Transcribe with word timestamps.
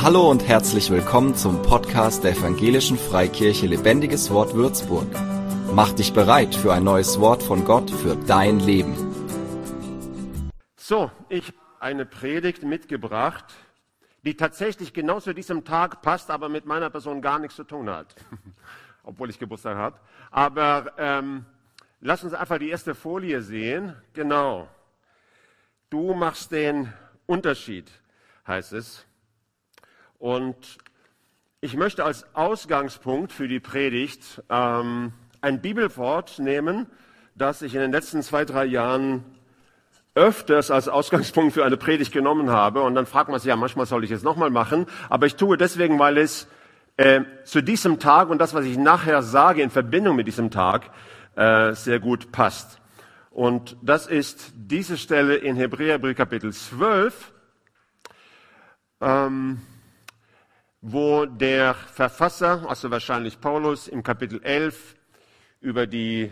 Hallo 0.00 0.30
und 0.30 0.46
herzlich 0.46 0.90
willkommen 0.90 1.34
zum 1.34 1.60
Podcast 1.60 2.22
der 2.22 2.30
Evangelischen 2.30 2.96
Freikirche 2.96 3.66
Lebendiges 3.66 4.30
Wort 4.30 4.54
Würzburg. 4.54 5.08
Mach 5.74 5.90
dich 5.90 6.12
bereit 6.12 6.54
für 6.54 6.72
ein 6.72 6.84
neues 6.84 7.18
Wort 7.18 7.42
von 7.42 7.64
Gott 7.64 7.90
für 7.90 8.14
dein 8.14 8.60
Leben. 8.60 8.94
So, 10.76 11.10
ich 11.28 11.48
habe 11.48 11.58
eine 11.80 12.06
Predigt 12.06 12.62
mitgebracht, 12.62 13.46
die 14.22 14.36
tatsächlich 14.36 14.92
genau 14.92 15.18
zu 15.18 15.34
diesem 15.34 15.64
Tag 15.64 16.00
passt, 16.00 16.30
aber 16.30 16.48
mit 16.48 16.64
meiner 16.64 16.90
Person 16.90 17.20
gar 17.20 17.40
nichts 17.40 17.56
zu 17.56 17.64
tun 17.64 17.90
hat, 17.90 18.14
obwohl 19.02 19.30
ich 19.30 19.38
Geburtstag 19.40 19.76
habe. 19.76 19.98
Aber 20.30 20.92
ähm, 20.96 21.44
lass 22.00 22.22
uns 22.22 22.34
einfach 22.34 22.58
die 22.58 22.70
erste 22.70 22.94
Folie 22.94 23.42
sehen. 23.42 23.96
Genau. 24.12 24.68
Du 25.90 26.14
machst 26.14 26.52
den 26.52 26.92
Unterschied, 27.26 27.90
heißt 28.46 28.74
es. 28.74 29.07
Und 30.18 30.78
ich 31.60 31.76
möchte 31.76 32.04
als 32.04 32.26
Ausgangspunkt 32.34 33.32
für 33.32 33.48
die 33.48 33.60
Predigt 33.60 34.42
ähm, 34.48 35.12
ein 35.40 35.60
Bibelwort 35.60 36.38
nehmen, 36.38 36.86
das 37.34 37.62
ich 37.62 37.74
in 37.74 37.80
den 37.80 37.92
letzten 37.92 38.22
zwei, 38.22 38.44
drei 38.44 38.64
Jahren 38.64 39.24
öfters 40.14 40.70
als 40.70 40.88
Ausgangspunkt 40.88 41.54
für 41.54 41.64
eine 41.64 41.76
Predigt 41.76 42.12
genommen 42.12 42.50
habe. 42.50 42.82
Und 42.82 42.94
dann 42.94 43.06
fragt 43.06 43.30
man 43.30 43.38
sich, 43.38 43.48
ja, 43.48 43.56
manchmal 43.56 43.86
soll 43.86 44.04
ich 44.04 44.10
es 44.10 44.22
nochmal 44.22 44.50
machen. 44.50 44.86
Aber 45.08 45.26
ich 45.26 45.36
tue 45.36 45.56
deswegen, 45.56 45.98
weil 45.98 46.18
es 46.18 46.48
äh, 46.96 47.22
zu 47.44 47.62
diesem 47.62 48.00
Tag 48.00 48.28
und 48.28 48.38
das, 48.38 48.54
was 48.54 48.64
ich 48.64 48.76
nachher 48.76 49.22
sage 49.22 49.62
in 49.62 49.70
Verbindung 49.70 50.16
mit 50.16 50.26
diesem 50.26 50.50
Tag, 50.50 50.90
äh, 51.36 51.72
sehr 51.74 52.00
gut 52.00 52.32
passt. 52.32 52.80
Und 53.30 53.76
das 53.82 54.08
ist 54.08 54.52
diese 54.56 54.98
Stelle 54.98 55.36
in 55.36 55.54
Hebräerbrief 55.54 56.16
Kapitel 56.16 56.52
12. 56.52 57.32
Ähm, 59.00 59.60
wo 60.80 61.26
der 61.26 61.74
Verfasser, 61.74 62.64
also 62.68 62.90
wahrscheinlich 62.90 63.40
Paulus, 63.40 63.88
im 63.88 64.02
Kapitel 64.02 64.40
11 64.42 64.94
über 65.60 65.86
die 65.88 66.30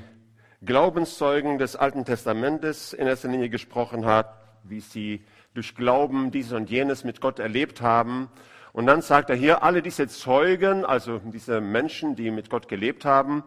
Glaubenszeugen 0.64 1.58
des 1.58 1.74
Alten 1.74 2.04
Testamentes 2.04 2.92
in 2.92 3.08
erster 3.08 3.28
Linie 3.28 3.48
gesprochen 3.48 4.06
hat, 4.06 4.40
wie 4.62 4.80
sie 4.80 5.24
durch 5.54 5.74
Glauben 5.74 6.30
dieses 6.30 6.52
und 6.52 6.70
jenes 6.70 7.02
mit 7.02 7.20
Gott 7.20 7.40
erlebt 7.40 7.80
haben. 7.80 8.28
Und 8.72 8.86
dann 8.86 9.02
sagt 9.02 9.30
er 9.30 9.36
hier, 9.36 9.64
alle 9.64 9.82
diese 9.82 10.06
Zeugen, 10.06 10.84
also 10.84 11.20
diese 11.24 11.60
Menschen, 11.60 12.14
die 12.14 12.30
mit 12.30 12.48
Gott 12.48 12.68
gelebt 12.68 13.04
haben, 13.04 13.42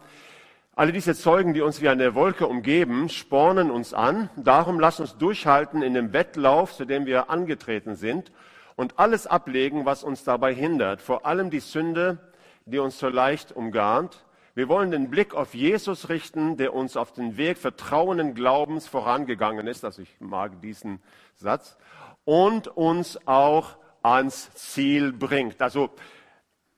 alle 0.76 0.92
diese 0.92 1.14
Zeugen, 1.14 1.54
die 1.54 1.62
uns 1.62 1.82
wie 1.82 1.90
eine 1.90 2.16
Wolke 2.16 2.48
umgeben, 2.48 3.10
spornen 3.10 3.70
uns 3.70 3.94
an. 3.94 4.30
Darum 4.36 4.80
lass 4.80 5.00
uns 5.00 5.18
durchhalten 5.18 5.82
in 5.82 5.94
dem 5.94 6.14
Wettlauf, 6.14 6.74
zu 6.74 6.86
dem 6.86 7.06
wir 7.06 7.30
angetreten 7.30 7.96
sind 7.96 8.32
und 8.80 8.98
alles 8.98 9.28
ablegen, 9.28 9.84
was 9.84 10.06
uns 10.06 10.24
dabei 10.24 10.54
hindert, 10.54 11.02
vor 11.02 11.26
allem 11.26 11.50
die 11.50 11.60
Sünde, 11.60 12.18
die 12.64 12.80
uns 12.80 12.98
so 12.98 13.10
leicht 13.10 13.52
umgarnt. 13.52 14.24
Wir 14.56 14.70
wollen 14.70 14.90
den 14.90 15.10
Blick 15.10 15.36
auf 15.36 15.54
Jesus 15.54 16.08
richten, 16.08 16.56
der 16.56 16.74
uns 16.74 16.96
auf 16.96 17.12
den 17.12 17.36
Weg 17.36 17.58
vertrauenden 17.58 18.36
Glaubens 18.36 18.88
vorangegangen 18.88 19.68
ist, 19.68 19.84
also 19.84 20.02
ich 20.02 20.22
mag 20.22 20.62
diesen 20.62 21.02
Satz, 21.36 21.78
und 22.24 22.70
uns 22.70 23.20
auch 23.28 23.76
ans 24.02 24.50
Ziel 24.54 25.12
bringt. 25.12 25.62
Also 25.62 25.90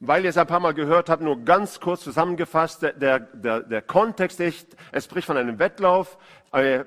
weil 0.04 0.24
ihr 0.24 0.32
es 0.32 0.38
ein 0.38 0.48
paar 0.48 0.60
Mal 0.60 0.74
gehört 0.74 1.10
habt, 1.10 1.22
nur 1.22 1.46
ganz 1.46 1.80
kurz 1.80 2.02
zusammengefasst, 2.02 2.82
der, 2.82 3.20
der, 3.20 3.60
der 3.60 3.82
Kontext 3.84 4.40
ist, 4.40 4.76
es 4.92 5.06
spricht 5.06 5.28
von 5.28 5.38
einem 5.38 5.60
Wettlauf, 5.60 6.18
äh, 6.52 6.86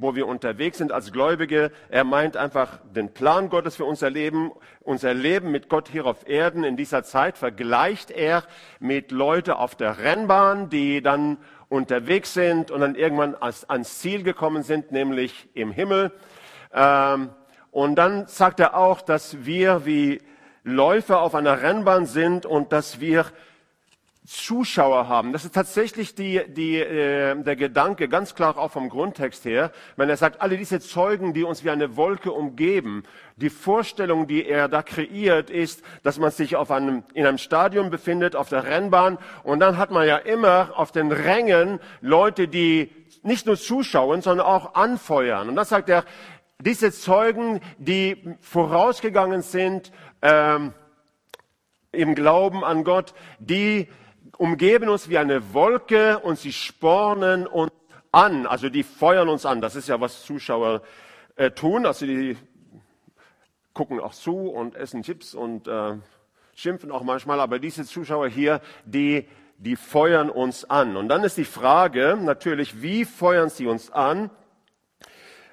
wo 0.00 0.14
wir 0.14 0.26
unterwegs 0.26 0.78
sind 0.78 0.90
als 0.90 1.12
Gläubige. 1.12 1.70
Er 1.90 2.04
meint 2.04 2.38
einfach 2.38 2.78
den 2.94 3.12
Plan 3.12 3.50
Gottes 3.50 3.76
für 3.76 3.84
unser 3.84 4.08
Leben, 4.08 4.50
unser 4.80 5.12
Leben 5.12 5.50
mit 5.50 5.68
Gott 5.68 5.90
hier 5.90 6.06
auf 6.06 6.26
Erden 6.26 6.64
in 6.64 6.78
dieser 6.78 7.04
Zeit 7.04 7.36
vergleicht 7.36 8.10
er 8.10 8.44
mit 8.80 9.12
Leuten 9.12 9.50
auf 9.50 9.74
der 9.74 9.98
Rennbahn, 9.98 10.70
die 10.70 11.02
dann 11.02 11.36
unterwegs 11.68 12.32
sind 12.32 12.70
und 12.70 12.80
dann 12.80 12.94
irgendwann 12.94 13.36
ans 13.40 13.98
Ziel 13.98 14.22
gekommen 14.22 14.62
sind, 14.62 14.90
nämlich 14.90 15.50
im 15.52 15.70
Himmel. 15.70 16.12
Ähm, 16.72 17.28
und 17.72 17.96
dann 17.96 18.26
sagt 18.26 18.58
er 18.58 18.74
auch, 18.74 19.02
dass 19.02 19.44
wir 19.44 19.84
wie 19.84 20.22
Läufer 20.68 21.20
auf 21.20 21.34
einer 21.34 21.62
Rennbahn 21.62 22.06
sind 22.06 22.46
und 22.46 22.72
dass 22.72 23.00
wir 23.00 23.26
Zuschauer 24.28 25.08
haben. 25.08 25.32
Das 25.32 25.46
ist 25.46 25.54
tatsächlich 25.54 26.14
die, 26.14 26.42
die, 26.48 26.76
äh, 26.76 27.34
der 27.42 27.56
Gedanke, 27.56 28.08
ganz 28.08 28.34
klar 28.34 28.58
auch 28.58 28.70
vom 28.70 28.90
Grundtext 28.90 29.46
her, 29.46 29.72
wenn 29.96 30.10
er 30.10 30.18
sagt, 30.18 30.42
alle 30.42 30.58
diese 30.58 30.80
Zeugen, 30.80 31.32
die 31.32 31.44
uns 31.44 31.64
wie 31.64 31.70
eine 31.70 31.96
Wolke 31.96 32.30
umgeben, 32.30 33.04
die 33.36 33.48
Vorstellung, 33.48 34.26
die 34.26 34.44
er 34.44 34.68
da 34.68 34.82
kreiert, 34.82 35.48
ist, 35.48 35.82
dass 36.02 36.18
man 36.18 36.30
sich 36.30 36.56
auf 36.56 36.70
einem, 36.70 37.04
in 37.14 37.24
einem 37.24 37.38
Stadion 37.38 37.88
befindet, 37.88 38.36
auf 38.36 38.50
der 38.50 38.64
Rennbahn, 38.64 39.16
und 39.44 39.60
dann 39.60 39.78
hat 39.78 39.90
man 39.90 40.06
ja 40.06 40.18
immer 40.18 40.72
auf 40.74 40.92
den 40.92 41.10
Rängen 41.10 41.80
Leute, 42.02 42.48
die 42.48 42.90
nicht 43.22 43.46
nur 43.46 43.56
zuschauen, 43.56 44.20
sondern 44.20 44.46
auch 44.46 44.74
anfeuern. 44.74 45.48
Und 45.48 45.56
das 45.56 45.70
sagt 45.70 45.88
er, 45.88 46.04
diese 46.60 46.90
Zeugen, 46.90 47.60
die 47.78 48.36
vorausgegangen 48.40 49.42
sind 49.42 49.92
ähm, 50.22 50.72
im 51.92 52.16
Glauben 52.16 52.64
an 52.64 52.82
Gott, 52.82 53.14
die 53.38 53.86
umgeben 54.38 54.88
uns 54.88 55.08
wie 55.08 55.18
eine 55.18 55.54
Wolke 55.54 56.18
und 56.18 56.36
sie 56.36 56.52
spornen 56.52 57.46
uns 57.46 57.72
an. 58.10 58.46
Also 58.46 58.70
die 58.70 58.82
feuern 58.82 59.28
uns 59.28 59.46
an. 59.46 59.60
Das 59.60 59.76
ist 59.76 59.88
ja, 59.88 60.00
was 60.00 60.24
Zuschauer 60.24 60.82
äh, 61.36 61.52
tun. 61.52 61.86
Also 61.86 62.06
die 62.06 62.36
gucken 63.72 64.00
auch 64.00 64.12
zu 64.12 64.48
und 64.48 64.74
essen 64.74 65.02
Chips 65.04 65.34
und 65.34 65.68
äh, 65.68 65.94
schimpfen 66.56 66.90
auch 66.90 67.04
manchmal. 67.04 67.38
Aber 67.38 67.60
diese 67.60 67.84
Zuschauer 67.84 68.28
hier, 68.28 68.60
die, 68.84 69.28
die 69.58 69.76
feuern 69.76 70.28
uns 70.28 70.68
an. 70.68 70.96
Und 70.96 71.08
dann 71.08 71.22
ist 71.22 71.36
die 71.36 71.44
Frage 71.44 72.18
natürlich, 72.20 72.82
wie 72.82 73.04
feuern 73.04 73.48
sie 73.48 73.68
uns 73.68 73.92
an? 73.92 74.30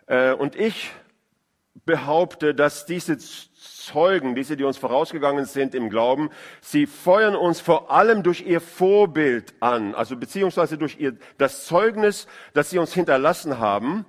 Äh, 0.08 0.34
und 0.34 0.56
ich 0.56 0.92
behaupte, 1.86 2.56
dass 2.56 2.86
diese 2.86 3.18
Zeugen, 3.18 4.36
diese, 4.36 4.58
die 4.58 4.64
uns 4.64 4.78
vorausgegangen 4.78 5.46
sind 5.46 5.76
im 5.76 5.90
Glauben, 5.90 6.30
sie 6.62 6.88
feuern 6.88 7.36
uns 7.36 7.60
vor 7.60 7.92
allem 7.92 8.24
durch 8.24 8.42
ihr 8.46 8.62
Vorbild 8.62 9.54
an, 9.60 9.94
also 9.94 10.16
beziehungsweise 10.16 10.78
durch 10.78 11.00
ihr, 11.00 11.18
das 11.38 11.66
Zeugnis, 11.66 12.28
das 12.54 12.72
sie 12.72 12.80
uns 12.80 12.94
hinterlassen 12.94 13.60
haben, 13.60 14.06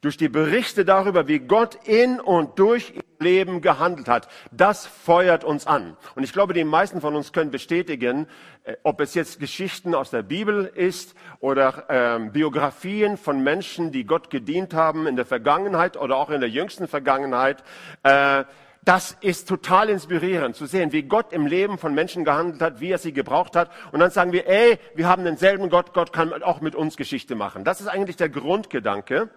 durch 0.00 0.16
die 0.16 0.28
Berichte 0.28 0.84
darüber, 0.84 1.28
wie 1.28 1.40
Gott 1.40 1.74
in 1.86 2.20
und 2.20 2.58
durch 2.58 2.94
ihr 2.94 3.02
Leben 3.18 3.60
gehandelt 3.60 4.08
hat. 4.08 4.28
Das 4.50 4.86
feuert 4.86 5.44
uns 5.44 5.66
an. 5.66 5.96
Und 6.14 6.22
ich 6.22 6.32
glaube, 6.32 6.54
die 6.54 6.64
meisten 6.64 7.00
von 7.00 7.14
uns 7.14 7.32
können 7.32 7.50
bestätigen, 7.50 8.26
äh, 8.64 8.76
ob 8.82 9.00
es 9.00 9.14
jetzt 9.14 9.40
Geschichten 9.40 9.94
aus 9.94 10.10
der 10.10 10.22
Bibel 10.22 10.64
ist 10.74 11.14
oder 11.40 11.84
ähm, 11.88 12.32
Biografien 12.32 13.18
von 13.18 13.42
Menschen, 13.42 13.92
die 13.92 14.04
Gott 14.04 14.30
gedient 14.30 14.72
haben 14.72 15.06
in 15.06 15.16
der 15.16 15.26
Vergangenheit 15.26 15.96
oder 15.96 16.16
auch 16.16 16.30
in 16.30 16.40
der 16.40 16.50
jüngsten 16.50 16.88
Vergangenheit. 16.88 17.62
Äh, 18.02 18.44
das 18.82 19.14
ist 19.20 19.46
total 19.46 19.90
inspirierend 19.90 20.56
zu 20.56 20.64
sehen, 20.64 20.92
wie 20.92 21.02
Gott 21.02 21.34
im 21.34 21.46
Leben 21.46 21.76
von 21.76 21.94
Menschen 21.94 22.24
gehandelt 22.24 22.62
hat, 22.62 22.80
wie 22.80 22.90
er 22.90 22.96
sie 22.96 23.12
gebraucht 23.12 23.54
hat. 23.54 23.70
Und 23.92 24.00
dann 24.00 24.10
sagen 24.10 24.32
wir, 24.32 24.48
ey, 24.48 24.78
wir 24.94 25.06
haben 25.06 25.24
denselben 25.24 25.68
Gott, 25.68 25.92
Gott 25.92 26.14
kann 26.14 26.42
auch 26.42 26.62
mit 26.62 26.74
uns 26.74 26.96
Geschichte 26.96 27.34
machen. 27.34 27.62
Das 27.64 27.82
ist 27.82 27.88
eigentlich 27.88 28.16
der 28.16 28.30
Grundgedanke. 28.30 29.28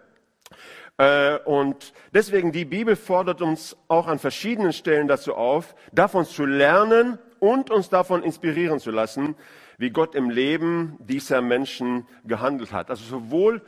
Äh, 0.97 1.37
und 1.39 1.93
deswegen, 2.13 2.51
die 2.51 2.65
Bibel 2.65 2.95
fordert 2.95 3.41
uns 3.41 3.75
auch 3.87 4.07
an 4.07 4.19
verschiedenen 4.19 4.73
Stellen 4.73 5.07
dazu 5.07 5.35
auf, 5.35 5.75
davon 5.91 6.25
zu 6.25 6.45
lernen 6.45 7.17
und 7.39 7.71
uns 7.71 7.89
davon 7.89 8.23
inspirieren 8.23 8.79
zu 8.79 8.91
lassen, 8.91 9.35
wie 9.77 9.89
Gott 9.89 10.15
im 10.15 10.29
Leben 10.29 10.97
dieser 10.99 11.41
Menschen 11.41 12.07
gehandelt 12.25 12.71
hat. 12.71 12.89
Also 12.89 13.03
sowohl 13.03 13.61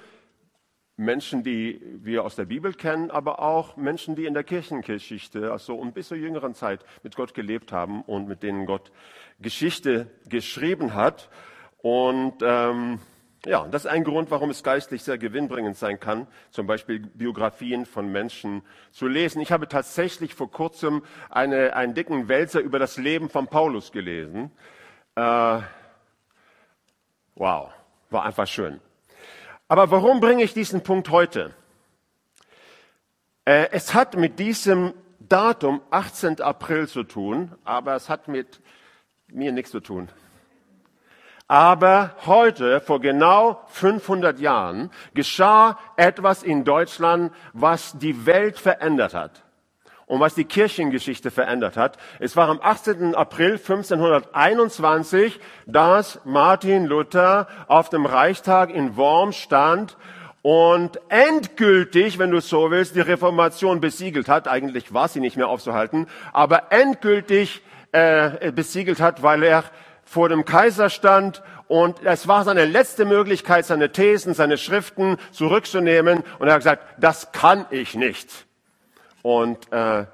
Menschen, 0.97 1.43
die 1.43 1.81
wir 2.01 2.23
aus 2.23 2.35
der 2.35 2.45
Bibel 2.45 2.73
kennen, 2.73 3.11
aber 3.11 3.39
auch 3.39 3.75
Menschen, 3.75 4.15
die 4.15 4.25
in 4.25 4.33
der 4.33 4.45
Kirchengeschichte, 4.45 5.51
also 5.51 5.75
und 5.75 5.93
bis 5.93 6.07
zur 6.07 6.17
jüngeren 6.17 6.53
Zeit 6.53 6.85
mit 7.03 7.15
Gott 7.15 7.33
gelebt 7.33 7.73
haben 7.73 8.01
und 8.03 8.29
mit 8.29 8.43
denen 8.43 8.65
Gott 8.65 8.91
Geschichte 9.39 10.07
geschrieben 10.29 10.93
hat. 10.93 11.29
Und 11.79 12.35
ähm, 12.41 12.99
ja, 13.45 13.67
das 13.67 13.85
ist 13.85 13.91
ein 13.91 14.03
Grund, 14.03 14.31
warum 14.31 14.49
es 14.49 14.63
geistlich 14.63 15.03
sehr 15.03 15.17
gewinnbringend 15.17 15.77
sein 15.77 15.99
kann, 15.99 16.27
zum 16.49 16.65
Beispiel 16.65 16.99
Biografien 16.99 17.85
von 17.85 18.11
Menschen 18.11 18.63
zu 18.91 19.07
lesen. 19.07 19.39
Ich 19.41 19.51
habe 19.51 19.67
tatsächlich 19.67 20.33
vor 20.33 20.51
kurzem 20.51 21.03
eine, 21.29 21.75
einen 21.75 21.93
dicken 21.93 22.27
Wälzer 22.27 22.59
über 22.59 22.79
das 22.79 22.97
Leben 22.97 23.29
von 23.29 23.47
Paulus 23.47 23.91
gelesen. 23.91 24.51
Äh, 25.15 25.61
wow, 27.35 27.71
war 28.09 28.25
einfach 28.25 28.47
schön. 28.47 28.79
Aber 29.67 29.91
warum 29.91 30.19
bringe 30.19 30.43
ich 30.43 30.53
diesen 30.53 30.81
Punkt 30.81 31.09
heute? 31.09 31.53
Äh, 33.45 33.69
es 33.71 33.93
hat 33.93 34.15
mit 34.15 34.39
diesem 34.39 34.93
Datum 35.19 35.81
18. 35.91 36.41
April 36.41 36.87
zu 36.87 37.03
tun, 37.03 37.51
aber 37.63 37.95
es 37.95 38.09
hat 38.09 38.27
mit 38.27 38.59
mir 39.27 39.51
nichts 39.51 39.71
zu 39.71 39.79
tun. 39.79 40.09
Aber 41.47 42.15
heute, 42.25 42.81
vor 42.81 42.99
genau 42.99 43.61
500 43.67 44.39
Jahren, 44.39 44.89
geschah 45.13 45.77
etwas 45.95 46.41
in 46.41 46.63
Deutschland, 46.63 47.31
was 47.53 47.97
die 47.99 48.25
Welt 48.25 48.57
verändert 48.57 49.13
hat. 49.13 49.45
und 50.07 50.19
was 50.19 50.35
die 50.35 50.45
Kirchengeschichte 50.45 51.31
verändert 51.31 51.77
hat. 51.77 51.97
Es 52.19 52.35
war 52.35 52.49
am 52.49 52.59
18. 52.61 53.15
April 53.15 53.53
1521, 53.53 55.39
dass 55.65 56.21
Martin 56.25 56.85
Luther 56.85 57.47
auf 57.67 57.89
dem 57.89 58.05
Reichstag 58.05 58.69
in 58.69 58.97
Worms 58.97 59.35
stand 59.35 59.97
und 60.43 60.99
endgültig, 61.09 62.19
wenn 62.19 62.29
du 62.29 62.39
so 62.39 62.69
willst, 62.69 62.95
die 62.95 63.01
Reformation 63.01 63.81
besiegelt 63.81 64.29
hat. 64.29 64.47
Eigentlich 64.47 64.93
war 64.93 65.07
sie 65.07 65.19
nicht 65.19 65.37
mehr 65.37 65.47
aufzuhalten, 65.47 66.05
aber 66.33 66.71
endgültig 66.71 67.63
äh, 67.91 68.51
besiegelt 68.51 68.99
hat, 68.99 69.23
weil 69.23 69.41
er 69.41 69.63
vor 70.05 70.29
dem 70.29 70.45
Kaiser 70.45 70.89
stand 70.89 71.43
und 71.67 72.05
es 72.05 72.27
war 72.27 72.43
seine 72.43 72.65
letzte 72.65 73.05
Möglichkeit, 73.05 73.65
seine 73.65 73.91
Thesen, 73.91 74.33
seine 74.33 74.57
Schriften 74.57 75.17
zurückzunehmen 75.31 76.23
und 76.39 76.47
er 76.47 76.53
hat 76.53 76.59
gesagt, 76.59 76.83
das 76.99 77.31
kann 77.31 77.65
ich 77.71 77.95
nicht. 77.95 78.45
Und 79.23 79.71
äh, 79.73 80.05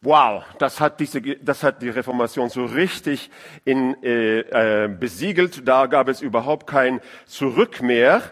wow, 0.00 0.42
das 0.58 0.80
hat, 0.80 0.98
diese, 1.00 1.22
das 1.22 1.62
hat 1.62 1.80
die 1.80 1.88
Reformation 1.88 2.50
so 2.50 2.64
richtig 2.64 3.30
in, 3.64 3.96
äh, 4.02 4.40
äh, 4.84 4.88
besiegelt. 4.88 5.66
Da 5.66 5.86
gab 5.86 6.08
es 6.08 6.20
überhaupt 6.20 6.66
kein 6.66 7.00
Zurück 7.26 7.80
mehr. 7.80 8.22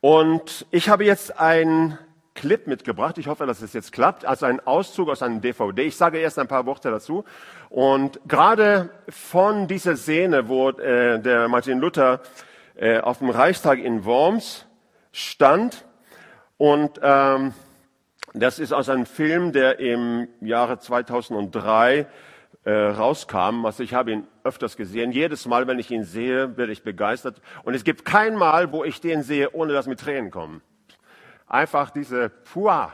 Und 0.00 0.64
ich 0.70 0.88
habe 0.88 1.04
jetzt 1.04 1.40
ein 1.40 1.98
Clip 2.38 2.68
mitgebracht. 2.68 3.18
Ich 3.18 3.26
hoffe, 3.26 3.46
dass 3.46 3.62
es 3.62 3.72
jetzt 3.72 3.90
klappt. 3.90 4.24
Also 4.24 4.46
ein 4.46 4.64
Auszug 4.64 5.08
aus 5.08 5.22
einem 5.22 5.40
DVD. 5.40 5.82
Ich 5.82 5.96
sage 5.96 6.18
erst 6.18 6.38
ein 6.38 6.46
paar 6.46 6.66
Worte 6.66 6.88
dazu. 6.88 7.24
Und 7.68 8.20
gerade 8.28 8.90
von 9.08 9.66
dieser 9.66 9.96
Szene, 9.96 10.48
wo 10.48 10.70
äh, 10.70 11.18
der 11.18 11.48
Martin 11.48 11.80
Luther 11.80 12.20
äh, 12.76 13.00
auf 13.00 13.18
dem 13.18 13.30
Reichstag 13.30 13.80
in 13.80 14.04
Worms 14.04 14.66
stand 15.10 15.84
und 16.58 17.00
ähm, 17.02 17.54
das 18.34 18.60
ist 18.60 18.72
aus 18.72 18.88
einem 18.88 19.06
Film, 19.06 19.52
der 19.52 19.80
im 19.80 20.28
Jahre 20.40 20.78
2003 20.78 22.06
äh, 22.64 22.70
rauskam. 22.70 23.66
Also 23.66 23.82
ich 23.82 23.94
habe 23.94 24.12
ihn 24.12 24.28
öfters 24.44 24.76
gesehen. 24.76 25.10
Jedes 25.10 25.46
Mal, 25.46 25.66
wenn 25.66 25.80
ich 25.80 25.90
ihn 25.90 26.04
sehe, 26.04 26.56
werde 26.56 26.70
ich 26.70 26.84
begeistert. 26.84 27.40
Und 27.64 27.74
es 27.74 27.82
gibt 27.82 28.04
kein 28.04 28.36
Mal, 28.36 28.70
wo 28.70 28.84
ich 28.84 29.00
den 29.00 29.24
sehe, 29.24 29.52
ohne 29.54 29.72
dass 29.72 29.88
mir 29.88 29.96
Tränen 29.96 30.30
kommen. 30.30 30.62
Einfach 31.48 31.90
diese 31.90 32.28
Pua, 32.28 32.92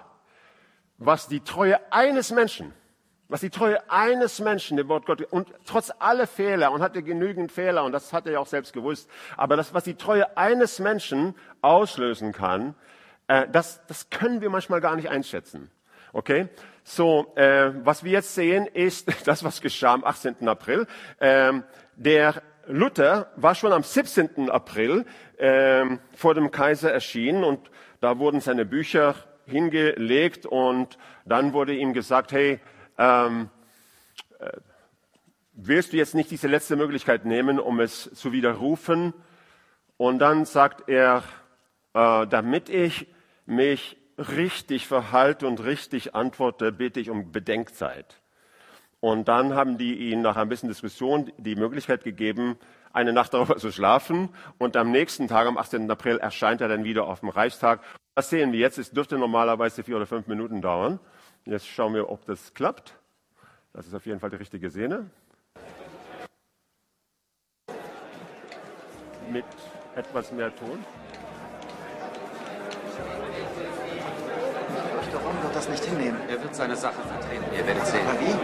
was 0.99 1.29
die 1.29 1.41
Treue 1.41 1.81
eines 1.93 2.31
Menschen, 2.31 2.73
was 3.29 3.41
die 3.41 3.51
Treue 3.51 3.79
eines 3.91 4.39
Menschen, 4.39 4.77
dem 4.77 4.89
Wort 4.89 5.07
Gottes, 5.07 5.27
und 5.31 5.53
trotz 5.67 5.93
aller 5.99 6.27
Fehler, 6.27 6.71
und 6.73 6.83
hatte 6.83 7.03
genügend 7.03 7.51
Fehler, 7.51 7.85
und 7.85 7.93
das 7.93 8.13
hat 8.13 8.27
er 8.27 8.33
ja 8.35 8.39
auch 8.39 8.47
selbst 8.47 8.73
gewusst, 8.73 9.11
aber 9.37 9.57
das, 9.57 9.75
was 9.75 9.85
die 9.85 9.97
Treue 9.97 10.37
eines 10.37 10.79
Menschen 10.79 11.35
auslösen 11.63 12.33
kann, 12.33 12.75
äh, 13.27 13.49
das, 13.51 13.85
das 13.87 14.11
können 14.11 14.41
wir 14.41 14.51
manchmal 14.51 14.81
gar 14.81 14.97
nicht 14.97 15.09
einschätzen. 15.09 15.71
Okay? 16.13 16.49
So, 16.85 17.33
äh, 17.35 17.73
was 17.85 18.05
wir 18.05 18.13
jetzt 18.13 18.35
sehen, 18.35 18.67
ist 18.67 19.11
das, 19.27 19.43
was 19.43 19.61
geschah 19.61 19.95
am 19.95 20.05
18. 20.05 20.47
April. 20.49 20.87
Ähm, 21.21 21.65
der 21.97 22.43
Luther 22.67 23.31
war 23.37 23.55
schon 23.55 23.73
am 23.73 23.83
17. 23.83 24.51
April 24.51 25.05
ähm, 25.39 26.01
vor 26.15 26.35
dem 26.35 26.51
Kaiser 26.51 26.93
erschienen 26.93 27.45
und 27.45 27.71
da 28.05 28.19
wurden 28.19 28.41
seine 28.41 28.67
Bücher 28.67 29.15
hingelegt 29.47 30.45
und 30.45 30.99
dann 31.25 31.55
wurde 31.55 31.75
ihm 31.75 31.95
gesagt, 31.95 32.33
hey, 32.33 32.61
ähm, 32.99 33.49
äh, 34.41 34.51
willst 35.55 35.95
du 35.95 35.97
jetzt 35.97 36.15
nicht 36.15 36.31
diese 36.31 36.47
letzte 36.47 36.77
Möglichkeit 36.77 37.25
nehmen, 37.25 37.59
um 37.59 37.81
es 37.81 38.11
zu 38.13 38.31
widerrufen? 38.33 39.15
Und 39.97 40.19
dann 40.19 40.45
sagt 40.45 40.87
er, 40.87 41.23
äh, 41.95 42.27
damit 42.27 42.69
ich 42.69 43.07
mich 43.47 43.97
richtig 44.19 44.87
verhalte 44.87 45.47
und 45.47 45.65
richtig 45.65 46.15
antworte, 46.15 46.73
bitte 46.73 47.01
ich 47.01 47.09
um 47.09 47.33
Bedenkzeit. 47.33 48.21
Und 49.01 49.29
dann 49.29 49.55
haben 49.55 49.79
die 49.79 50.11
ihnen 50.11 50.21
nach 50.21 50.37
ein 50.37 50.51
bisschen 50.51 50.69
Diskussion 50.69 51.33
die 51.39 51.57
Möglichkeit 51.57 52.05
gegeben, 52.05 52.59
eine 52.95 53.13
Nacht 53.13 53.35
darüber 53.35 53.57
zu 53.57 53.71
schlafen. 53.71 54.31
Und 54.57 54.77
am 54.77 54.91
nächsten 54.91 55.29
Tag, 55.29 55.47
am 55.47 55.59
18. 55.59 55.91
April, 55.91 56.17
erscheint 56.17 56.61
er 56.61 56.69
dann 56.69 56.85
wieder 56.85 57.07
auf 57.07 57.21
dem 57.21 57.29
Reichstag. 57.29 57.81
Das 58.15 58.31
sehen 58.31 58.53
wir 58.53 58.61
jetzt. 58.61 58.79
Es 58.79 58.91
dürfte 58.91 59.19
normalerweise 59.19 59.83
vier 59.83 59.97
oder 59.97 60.07
fünf 60.07 60.27
Minuten 60.29 60.63
dauern. 60.63 61.01
Jetzt 61.45 61.67
schauen 61.67 61.93
wir, 61.93 62.09
ob 62.09 62.25
das 62.25 62.55
klappt. 62.55 62.95
Das 63.73 63.87
ist 63.87 63.95
auf 63.95 64.07
jeden 64.07 64.21
Fall 64.21 64.31
die 64.31 64.37
richtige 64.37 64.71
Szene. 64.71 65.11
Mit 69.31 69.45
etwas 69.97 70.33
mehr 70.33 70.55
Ton. 70.55 70.85
Warum 75.13 75.43
wird 75.43 75.57
das 75.57 75.69
nicht 75.69 75.85
hinnehmen? 75.85 76.19
Er 76.29 76.43
wird 76.43 76.55
seine 76.55 76.77
Sache 76.77 77.01
vertreten. 77.03 77.45
Ihr 77.57 77.67
werdet 77.67 77.87
sehen. 77.87 78.07
Aber 78.07 78.21
wie? 78.21 78.35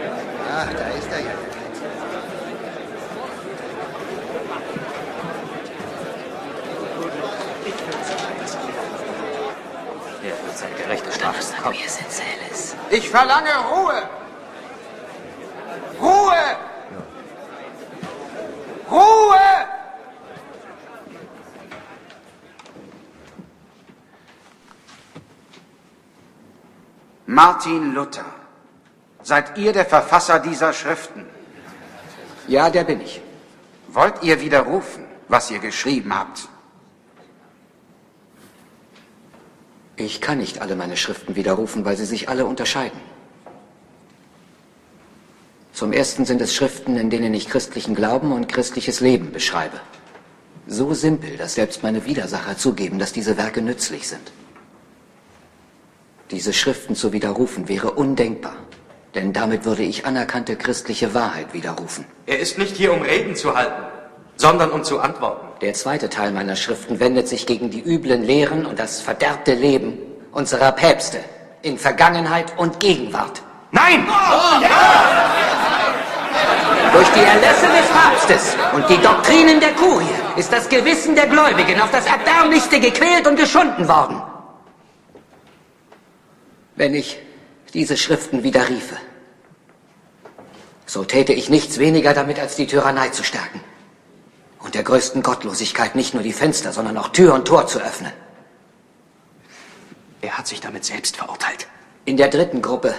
Ach, 0.49 0.73
da 0.73 0.87
ist 0.89 1.11
er 1.11 1.19
ja. 1.19 1.50
Wird 10.61 10.69
seine 10.69 10.75
gerechte 10.75 11.11
Strafe 11.11 11.55
bekommen. 11.55 11.75
Ich 12.89 13.09
verlange 13.09 13.49
Ruhe! 13.71 14.09
Ruhe! 15.99 16.57
Ruhe! 18.89 19.39
Martin 27.25 27.93
Luther, 27.93 28.25
seid 29.23 29.57
ihr 29.57 29.71
der 29.71 29.85
Verfasser 29.85 30.39
dieser 30.39 30.73
Schriften? 30.73 31.25
Ja, 32.47 32.69
der 32.69 32.83
bin 32.83 32.99
ich. 33.01 33.21
Wollt 33.87 34.21
ihr 34.21 34.41
widerrufen, 34.41 35.05
was 35.27 35.49
ihr 35.49 35.59
geschrieben 35.59 36.13
habt? 36.13 36.49
Ich 40.05 40.19
kann 40.19 40.39
nicht 40.39 40.61
alle 40.61 40.75
meine 40.75 40.97
Schriften 40.97 41.35
widerrufen, 41.35 41.85
weil 41.85 41.95
sie 41.95 42.05
sich 42.05 42.27
alle 42.27 42.47
unterscheiden. 42.47 42.99
Zum 45.73 45.93
Ersten 45.93 46.25
sind 46.25 46.41
es 46.41 46.55
Schriften, 46.55 46.97
in 46.97 47.11
denen 47.11 47.33
ich 47.35 47.47
christlichen 47.47 47.93
Glauben 47.93 48.31
und 48.31 48.47
christliches 48.47 48.99
Leben 48.99 49.31
beschreibe. 49.31 49.79
So 50.65 50.95
simpel, 50.95 51.37
dass 51.37 51.53
selbst 51.53 51.83
meine 51.83 52.03
Widersacher 52.05 52.57
zugeben, 52.57 52.97
dass 52.97 53.13
diese 53.13 53.37
Werke 53.37 53.61
nützlich 53.61 54.07
sind. 54.07 54.31
Diese 56.31 56.51
Schriften 56.51 56.95
zu 56.95 57.13
widerrufen 57.13 57.69
wäre 57.69 57.91
undenkbar, 57.91 58.55
denn 59.13 59.33
damit 59.33 59.65
würde 59.65 59.83
ich 59.83 60.05
anerkannte 60.07 60.55
christliche 60.55 61.13
Wahrheit 61.13 61.53
widerrufen. 61.53 62.05
Er 62.25 62.39
ist 62.39 62.57
nicht 62.57 62.75
hier, 62.75 62.91
um 62.91 63.03
Reden 63.03 63.35
zu 63.35 63.53
halten, 63.53 63.83
sondern 64.35 64.71
um 64.71 64.83
zu 64.83 64.99
antworten. 64.99 65.50
Der 65.61 65.75
zweite 65.75 66.09
Teil 66.09 66.31
meiner 66.31 66.55
Schriften 66.55 66.99
wendet 66.99 67.27
sich 67.27 67.45
gegen 67.45 67.69
die 67.69 67.83
üblen 67.83 68.23
Lehren 68.23 68.65
und 68.65 68.79
das 68.79 68.99
verderbte 68.99 69.53
Leben 69.53 69.95
unserer 70.31 70.71
Päpste 70.71 71.19
in 71.61 71.77
Vergangenheit 71.77 72.57
und 72.57 72.79
Gegenwart. 72.79 73.43
Nein! 73.69 74.07
Durch 76.91 77.07
die 77.09 77.19
Erlässe 77.19 77.67
des 77.67 77.87
Papstes 77.91 78.57
und 78.73 78.89
die 78.89 78.97
Doktrinen 78.97 79.59
der 79.59 79.73
Kurie 79.73 80.07
ist 80.35 80.51
das 80.51 80.67
Gewissen 80.67 81.13
der 81.13 81.27
Gläubigen 81.27 81.79
auf 81.79 81.91
das 81.91 82.07
Erbärmlichste 82.07 82.79
gequält 82.79 83.27
und 83.27 83.35
geschunden 83.35 83.87
worden. 83.87 84.19
Wenn 86.75 86.95
ich 86.95 87.19
diese 87.75 87.97
Schriften 87.97 88.41
widerriefe, 88.41 88.97
so 90.87 91.03
täte 91.03 91.33
ich 91.33 91.51
nichts 91.51 91.77
weniger 91.77 92.15
damit, 92.15 92.39
als 92.39 92.55
die 92.55 92.65
Tyrannei 92.65 93.09
zu 93.09 93.23
stärken 93.23 93.61
und 94.63 94.75
der 94.75 94.83
größten 94.83 95.23
Gottlosigkeit 95.23 95.95
nicht 95.95 96.13
nur 96.13 96.23
die 96.23 96.33
Fenster, 96.33 96.71
sondern 96.71 96.97
auch 96.97 97.09
Tür 97.09 97.33
und 97.33 97.45
Tor 97.47 97.67
zu 97.67 97.79
öffnen. 97.79 98.11
Er 100.21 100.37
hat 100.37 100.47
sich 100.47 100.61
damit 100.61 100.85
selbst 100.85 101.17
verurteilt. 101.17 101.67
In 102.05 102.17
der 102.17 102.29
dritten 102.29 102.61
Gruppe 102.61 102.93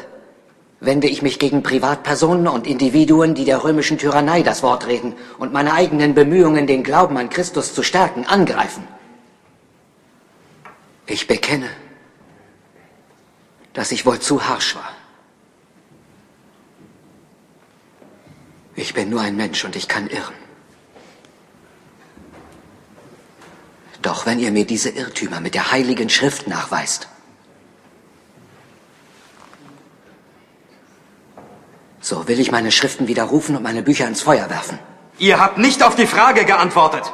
wende 0.80 1.06
ich 1.06 1.22
mich 1.22 1.38
gegen 1.38 1.62
Privatpersonen 1.62 2.48
und 2.48 2.66
Individuen, 2.66 3.34
die 3.34 3.44
der 3.44 3.62
römischen 3.62 3.98
Tyrannei 3.98 4.42
das 4.42 4.64
Wort 4.64 4.88
reden 4.88 5.14
und 5.38 5.52
meine 5.52 5.72
eigenen 5.72 6.14
Bemühungen, 6.14 6.66
den 6.66 6.82
Glauben 6.82 7.16
an 7.16 7.30
Christus 7.30 7.72
zu 7.72 7.84
stärken, 7.84 8.26
angreifen. 8.26 8.86
Ich 11.06 11.28
bekenne, 11.28 11.68
dass 13.72 13.92
ich 13.92 14.04
wohl 14.04 14.18
zu 14.18 14.48
harsch 14.48 14.74
war. 14.74 14.90
Ich 18.74 18.94
bin 18.94 19.10
nur 19.10 19.20
ein 19.20 19.36
Mensch 19.36 19.64
und 19.64 19.76
ich 19.76 19.86
kann 19.86 20.08
irren. 20.08 20.41
Doch 24.02 24.26
wenn 24.26 24.40
ihr 24.40 24.50
mir 24.50 24.66
diese 24.66 24.90
Irrtümer 24.90 25.40
mit 25.40 25.54
der 25.54 25.70
heiligen 25.70 26.10
Schrift 26.10 26.48
nachweist, 26.48 27.08
so 32.00 32.26
will 32.26 32.40
ich 32.40 32.50
meine 32.50 32.72
Schriften 32.72 33.06
widerrufen 33.06 33.56
und 33.56 33.62
meine 33.62 33.82
Bücher 33.82 34.08
ins 34.08 34.20
Feuer 34.20 34.50
werfen. 34.50 34.78
Ihr 35.18 35.38
habt 35.38 35.58
nicht 35.58 35.84
auf 35.84 35.94
die 35.94 36.08
Frage 36.08 36.44
geantwortet. 36.44 37.12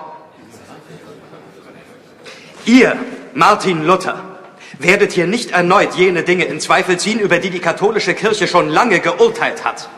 Ihr, 2.64 2.96
Martin 3.34 3.84
Luther, 3.84 4.38
werdet 4.78 5.12
hier 5.12 5.26
nicht 5.26 5.50
erneut 5.50 5.94
jene 5.94 6.22
Dinge 6.22 6.44
in 6.44 6.58
Zweifel 6.58 6.98
ziehen, 6.98 7.20
über 7.20 7.38
die 7.38 7.50
die 7.50 7.58
katholische 7.60 8.14
Kirche 8.14 8.48
schon 8.48 8.68
lange 8.68 9.00
geurteilt 9.00 9.62
hat. 9.64 9.90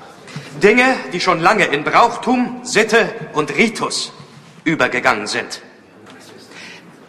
Dinge, 0.61 0.97
die 1.13 1.21
schon 1.21 1.41
lange 1.41 1.67
in 1.67 1.85
Brauchtum, 1.85 2.61
Sitte 2.65 3.09
und 3.33 3.55
Ritus 3.57 4.13
übergegangen 4.65 5.29
sind. 5.29 5.63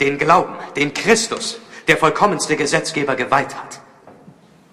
Den 0.01 0.17
Glauben, 0.17 0.55
den 0.75 0.93
Christus, 0.93 1.59
der 1.87 1.95
vollkommenste 1.95 2.57
Gesetzgeber, 2.57 3.15
geweiht 3.15 3.55
hat. 3.55 3.79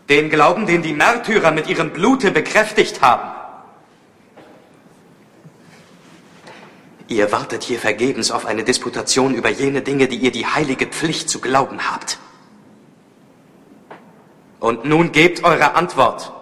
Den 0.09 0.31
Glauben, 0.31 0.67
den 0.67 0.83
die 0.83 0.95
Märtyrer 0.95 1.51
mit 1.51 1.69
ihrem 1.69 1.91
Blute 1.91 2.31
bekräftigt 2.31 3.03
haben. 3.03 3.31
Ihr 7.09 7.31
wartet 7.31 7.63
hier 7.63 7.79
vergebens 7.79 8.31
auf 8.31 8.47
eine 8.47 8.65
Disputation 8.65 9.35
über 9.35 9.51
jene 9.51 9.83
Dinge, 9.83 10.09
die 10.09 10.17
ihr 10.17 10.33
die 10.33 10.47
heilige 10.47 10.87
Pflicht 10.87 11.29
zu 11.29 11.41
glauben 11.41 11.91
habt. 11.91 12.19
Und 14.61 14.87
nun 14.87 15.13
gebt 15.13 15.45
eure 15.45 15.75
Antwort. 15.75 16.33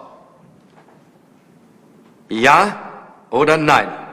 Ja 2.29 3.03
oder 3.29 3.57
nein? 3.57 4.06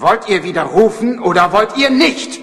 Wollt 0.00 0.30
ihr 0.30 0.42
widerrufen 0.42 1.18
oder 1.20 1.52
wollt 1.52 1.76
ihr 1.76 1.90
nicht? 1.90 2.40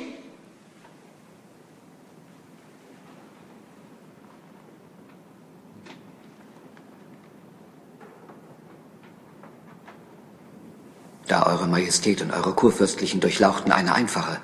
Da 11.26 11.48
Eure 11.48 11.66
Majestät 11.68 12.22
und 12.22 12.30
Eure 12.30 12.54
Kurfürstlichen 12.54 13.22
Durchlauchten 13.22 13.72
eine 13.72 13.96
einfache 13.96 14.40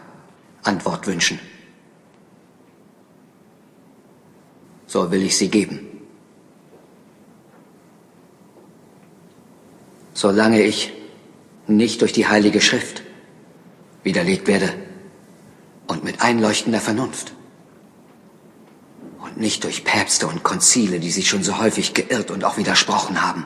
Antwort 0.64 1.06
wünschen, 1.06 1.40
so 4.88 5.12
will 5.12 5.22
ich 5.22 5.38
sie 5.38 5.50
geben. 5.50 5.88
Solange 10.16 10.64
ich 10.64 10.92
nicht 11.68 12.02
durch 12.02 12.12
die 12.12 12.28
Heilige 12.28 12.60
Schrift 12.60 13.03
widerlegt 14.04 14.48
werde 14.48 14.74
und 15.88 16.04
mit 16.04 16.22
einleuchtender 16.22 16.82
Vernunft 16.82 17.34
und 19.24 19.38
nicht 19.38 19.64
durch 19.64 19.84
Päpste 19.84 20.28
und 20.28 20.44
Konzile, 20.44 21.00
die 21.00 21.12
sich 21.12 21.30
schon 21.30 21.44
so 21.44 21.58
häufig 21.58 21.94
geirrt 21.94 22.32
und 22.32 22.44
auch 22.44 22.58
widersprochen 22.58 23.22
haben, 23.22 23.46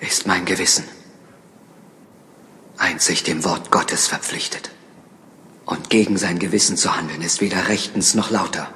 ist 0.00 0.26
mein 0.26 0.44
Gewissen 0.44 0.84
einzig 2.78 3.22
dem 3.24 3.44
Wort 3.44 3.70
Gottes 3.70 4.06
verpflichtet. 4.06 4.70
Und 5.64 5.90
gegen 5.90 6.16
sein 6.16 6.38
Gewissen 6.38 6.76
zu 6.76 6.96
handeln 6.96 7.22
ist 7.22 7.40
weder 7.40 7.68
rechtens 7.68 8.14
noch 8.14 8.30
lauter. 8.30 8.68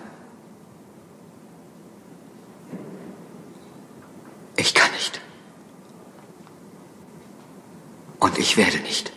Ich 4.57 4.75
kann 4.75 4.91
nicht. 4.93 5.21
Und 8.21 8.39
ich 8.39 8.57
werde 8.57 8.79
nicht 8.79 9.13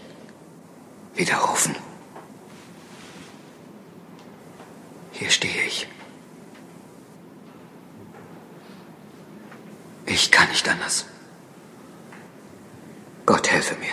widerrufen. 1.13 1.75
Hier 5.12 5.29
stehe 5.29 5.65
ich. 5.67 5.88
Ich 10.05 10.31
kann 10.31 10.48
nicht 10.50 10.67
anders. 10.67 11.05
Gott 13.25 13.50
helfe 13.50 13.75
mir. 13.75 13.88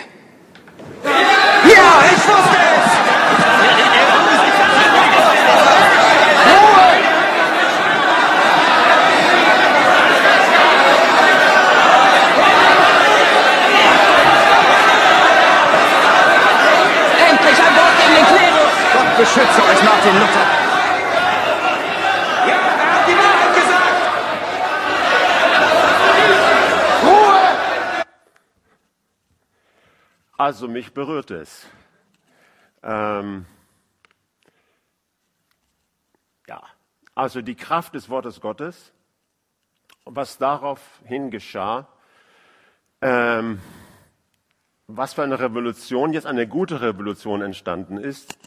Ja, 1.73 2.03
ich 2.05 2.17
wusste 2.27 2.57
es! 2.57 2.91
Endlich 17.29 17.59
ein 17.59 17.75
Wort 17.75 17.95
gegen 17.99 18.15
den 18.15 18.25
Klerus! 18.25 18.75
Gott 18.93 19.10
beschütze 19.21 19.61
euch, 19.61 19.83
Martin 19.83 20.13
Luther! 20.15 20.47
Ja, 22.47 22.57
er 22.57 22.91
hat 22.95 23.07
die 23.07 23.13
Wahrheit 23.13 23.53
gesagt! 23.55 24.01
Ruhe! 27.03 28.05
Also 30.39 30.67
mich 30.67 30.91
berührt 30.95 31.29
es. 31.29 31.67
Ähm, 32.81 33.45
ja, 36.47 36.63
also 37.13 37.43
die 37.43 37.53
Kraft 37.53 37.93
des 37.93 38.09
Wortes 38.09 38.41
Gottes 38.41 38.91
und 40.03 40.15
was 40.15 40.39
daraufhin 40.39 41.29
geschah, 41.29 41.87
ähm, 43.01 43.61
was 44.87 45.13
für 45.13 45.21
eine 45.21 45.39
Revolution, 45.39 46.11
jetzt 46.11 46.25
eine 46.25 46.47
gute 46.47 46.81
Revolution 46.81 47.43
entstanden 47.43 47.97
ist. 47.97 48.39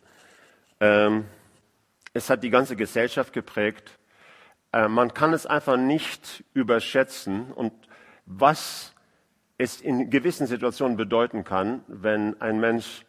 Ähm, 0.85 1.25
es 2.13 2.29
hat 2.29 2.43
die 2.43 2.51
ganze 2.51 2.77
Gesellschaft 2.77 3.33
geprägt. 3.33 3.99
Äh, 4.71 4.87
man 4.87 5.15
kann 5.15 5.33
es 5.33 5.47
einfach 5.47 5.79
nicht 5.79 6.45
überschätzen 6.53 7.51
und 7.53 7.73
was 8.27 8.95
es 9.57 9.81
in 9.81 10.11
gewissen 10.11 10.47
Situationen 10.47 10.99
bedeuten 10.99 11.43
kann, 11.43 11.83
wenn 11.89 12.39
ein 12.43 12.61
Mensch 12.61 13.07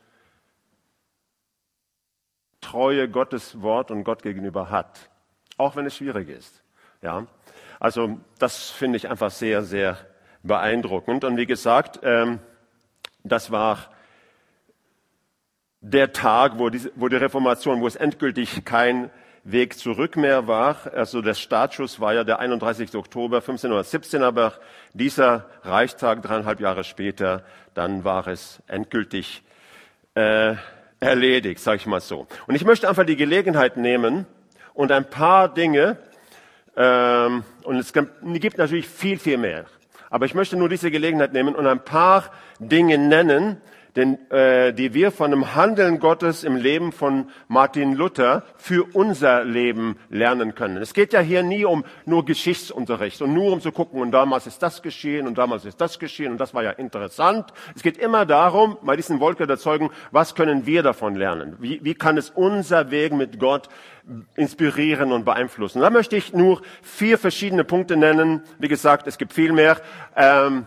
Treue 2.61 3.09
Gottes 3.09 3.61
Wort 3.61 3.91
und 3.91 4.05
Gott 4.05 4.23
gegenüber 4.23 4.69
hat, 4.69 5.09
auch 5.57 5.75
wenn 5.75 5.85
es 5.85 5.97
schwierig 5.97 6.29
ist. 6.29 6.63
Ja, 7.01 7.27
also 7.79 8.21
das 8.39 8.69
finde 8.69 8.95
ich 8.95 9.09
einfach 9.09 9.31
sehr, 9.31 9.63
sehr 9.63 9.97
beeindruckend. 10.43 11.25
Und 11.25 11.35
wie 11.35 11.45
gesagt, 11.45 11.99
ähm, 12.03 12.39
das 13.23 13.51
war 13.51 13.89
der 15.91 16.13
Tag, 16.13 16.57
wo, 16.57 16.69
diese, 16.69 16.91
wo 16.95 17.09
die 17.09 17.15
Reformation, 17.15 17.79
wo 17.79 17.87
es 17.87 17.95
endgültig 17.95 18.65
kein 18.65 19.11
Weg 19.43 19.77
zurück 19.77 20.17
mehr 20.17 20.47
war. 20.47 20.77
Also 20.95 21.21
der 21.21 21.35
Startschuss 21.35 21.99
war 21.99 22.15
ja 22.15 22.23
der 22.23 22.39
31. 22.39 22.95
Oktober 22.95 23.37
1517, 23.37 24.23
aber 24.23 24.53
dieser 24.93 25.45
Reichstag 25.61 26.23
dreieinhalb 26.23 26.59
Jahre 26.59 26.83
später, 26.83 27.43
dann 27.75 28.03
war 28.03 28.27
es 28.27 28.63
endgültig 28.67 29.43
äh, 30.15 30.55
erledigt, 30.99 31.59
sage 31.59 31.77
ich 31.77 31.85
mal 31.85 32.01
so. 32.01 32.25
Und 32.47 32.55
ich 32.55 32.65
möchte 32.65 32.89
einfach 32.89 33.05
die 33.05 33.15
Gelegenheit 33.15 33.77
nehmen 33.77 34.25
und 34.73 34.91
ein 34.91 35.07
paar 35.07 35.53
Dinge, 35.53 35.99
ähm, 36.75 37.43
und 37.61 37.77
es 37.77 37.93
gibt 37.93 38.57
natürlich 38.57 38.87
viel, 38.87 39.19
viel 39.19 39.37
mehr, 39.37 39.65
aber 40.09 40.25
ich 40.25 40.33
möchte 40.33 40.57
nur 40.57 40.69
diese 40.69 40.89
Gelegenheit 40.89 41.33
nehmen 41.33 41.53
und 41.53 41.67
ein 41.67 41.83
paar 41.83 42.31
Dinge 42.59 42.97
nennen, 42.97 43.61
denn, 43.95 44.29
äh, 44.29 44.73
die 44.73 44.93
wir 44.93 45.11
von 45.11 45.31
dem 45.31 45.55
Handeln 45.55 45.99
Gottes 45.99 46.43
im 46.43 46.55
Leben 46.55 46.91
von 46.91 47.29
Martin 47.47 47.93
Luther 47.93 48.43
für 48.57 48.83
unser 48.93 49.43
Leben 49.43 49.97
lernen 50.09 50.55
können. 50.55 50.77
Es 50.77 50.93
geht 50.93 51.13
ja 51.13 51.21
hier 51.21 51.43
nie 51.43 51.65
um 51.65 51.85
nur 52.05 52.25
Geschichtsunterricht 52.25 53.21
und 53.21 53.33
nur 53.33 53.53
um 53.53 53.61
zu 53.61 53.71
gucken, 53.71 54.01
und 54.01 54.11
damals 54.11 54.47
ist 54.47 54.61
das 54.61 54.81
geschehen 54.81 55.27
und 55.27 55.37
damals 55.37 55.65
ist 55.65 55.79
das 55.79 55.99
geschehen 55.99 56.31
und 56.31 56.37
das 56.39 56.53
war 56.53 56.63
ja 56.63 56.71
interessant. 56.71 57.53
Es 57.75 57.83
geht 57.83 57.97
immer 57.97 58.25
darum, 58.25 58.77
bei 58.81 58.95
diesen 58.95 59.19
Wolke 59.19 59.47
der 59.47 59.57
Zeugen, 59.57 59.89
was 60.11 60.35
können 60.35 60.65
wir 60.65 60.83
davon 60.83 61.15
lernen? 61.15 61.55
Wie, 61.59 61.79
wie 61.83 61.93
kann 61.93 62.17
es 62.17 62.29
unser 62.29 62.91
Weg 62.91 63.13
mit 63.13 63.39
Gott 63.39 63.69
inspirieren 64.35 65.11
und 65.11 65.25
beeinflussen? 65.25 65.81
Da 65.81 65.89
möchte 65.89 66.15
ich 66.15 66.33
nur 66.33 66.61
vier 66.81 67.17
verschiedene 67.17 67.63
Punkte 67.63 67.97
nennen. 67.97 68.43
Wie 68.59 68.67
gesagt, 68.67 69.07
es 69.07 69.17
gibt 69.17 69.33
viel 69.33 69.53
mehr. 69.53 69.77
Ähm, 70.15 70.65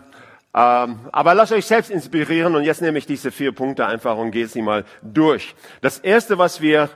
aber 0.51 1.35
lasst 1.35 1.51
euch 1.51 1.65
selbst 1.65 1.91
inspirieren 1.91 2.55
und 2.55 2.63
jetzt 2.63 2.81
nehme 2.81 2.97
ich 2.97 3.05
diese 3.05 3.31
vier 3.31 3.51
Punkte 3.51 3.85
einfach 3.85 4.17
und 4.17 4.31
gehe 4.31 4.47
sie 4.47 4.61
mal 4.61 4.83
durch. 5.01 5.55
Das 5.81 5.99
erste, 5.99 6.37
was 6.37 6.59
wir, 6.59 6.89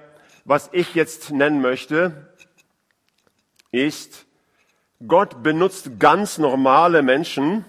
was 0.43 0.69
ich 0.73 0.95
jetzt 0.95 1.31
nennen 1.31 1.61
möchte, 1.61 2.33
ist, 3.71 4.25
Gott 5.07 5.43
benutzt 5.43 5.99
ganz 5.99 6.37
normale 6.37 7.01
Menschen, 7.03 7.65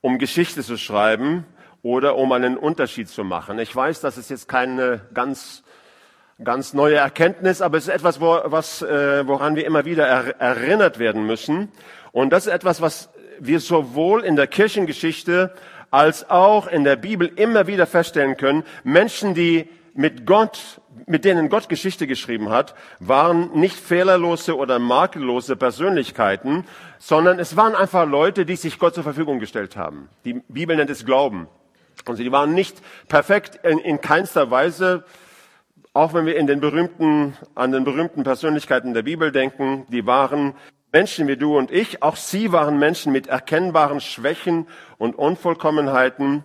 um 0.00 0.18
Geschichte 0.18 0.62
zu 0.62 0.76
schreiben 0.76 1.46
oder 1.82 2.16
um 2.16 2.30
einen 2.32 2.56
Unterschied 2.56 3.08
zu 3.08 3.24
machen. 3.24 3.58
Ich 3.58 3.74
weiß, 3.74 4.00
das 4.00 4.18
ist 4.18 4.30
jetzt 4.30 4.48
keine 4.48 5.00
ganz 5.14 5.64
ganz 6.42 6.74
neue 6.74 6.96
Erkenntnis, 6.96 7.62
aber 7.62 7.78
es 7.78 7.84
ist 7.88 7.94
etwas, 7.94 8.20
wo, 8.20 8.38
was, 8.44 8.82
äh, 8.82 9.26
woran 9.26 9.56
wir 9.56 9.64
immer 9.64 9.84
wieder 9.84 10.06
er, 10.06 10.38
erinnert 10.38 10.98
werden 10.98 11.26
müssen. 11.26 11.72
Und 12.12 12.30
das 12.30 12.46
ist 12.46 12.52
etwas, 12.52 12.82
was 12.82 13.08
wir 13.40 13.60
sowohl 13.60 14.22
in 14.22 14.36
der 14.36 14.46
Kirchengeschichte 14.46 15.52
als 15.90 16.28
auch 16.28 16.66
in 16.66 16.84
der 16.84 16.96
Bibel 16.96 17.30
immer 17.36 17.66
wieder 17.66 17.86
feststellen 17.86 18.36
können, 18.36 18.64
Menschen, 18.84 19.34
die 19.34 19.68
mit 19.94 20.26
Gott, 20.26 20.80
mit 21.06 21.24
denen 21.24 21.48
Gott 21.48 21.68
Geschichte 21.68 22.06
geschrieben 22.06 22.50
hat, 22.50 22.74
waren 23.00 23.58
nicht 23.58 23.76
fehlerlose 23.76 24.56
oder 24.56 24.78
makellose 24.78 25.56
Persönlichkeiten, 25.56 26.64
sondern 26.98 27.38
es 27.38 27.56
waren 27.56 27.74
einfach 27.74 28.06
Leute, 28.06 28.44
die 28.44 28.56
sich 28.56 28.78
Gott 28.78 28.94
zur 28.94 29.04
Verfügung 29.04 29.38
gestellt 29.38 29.76
haben. 29.76 30.08
Die 30.24 30.34
Bibel 30.48 30.76
nennt 30.76 30.90
es 30.90 31.06
Glauben. 31.06 31.48
Und 32.04 32.16
sie 32.16 32.30
waren 32.30 32.52
nicht 32.52 32.82
perfekt 33.08 33.58
in, 33.64 33.78
in 33.78 34.00
keinster 34.00 34.50
Weise, 34.50 35.04
auch 35.94 36.12
wenn 36.12 36.26
wir 36.26 36.36
in 36.36 36.46
den 36.46 36.60
berühmten, 36.60 37.34
an 37.54 37.72
den 37.72 37.84
berühmten 37.84 38.22
Persönlichkeiten 38.22 38.92
der 38.92 39.02
Bibel 39.02 39.32
denken, 39.32 39.86
die 39.88 40.06
waren 40.06 40.54
Menschen 40.92 41.28
wie 41.28 41.36
du 41.36 41.56
und 41.56 41.70
ich, 41.70 42.02
auch 42.02 42.16
sie 42.16 42.52
waren 42.52 42.78
Menschen 42.78 43.12
mit 43.12 43.26
erkennbaren 43.26 44.00
Schwächen 44.00 44.66
und 44.98 45.16
Unvollkommenheiten. 45.16 46.44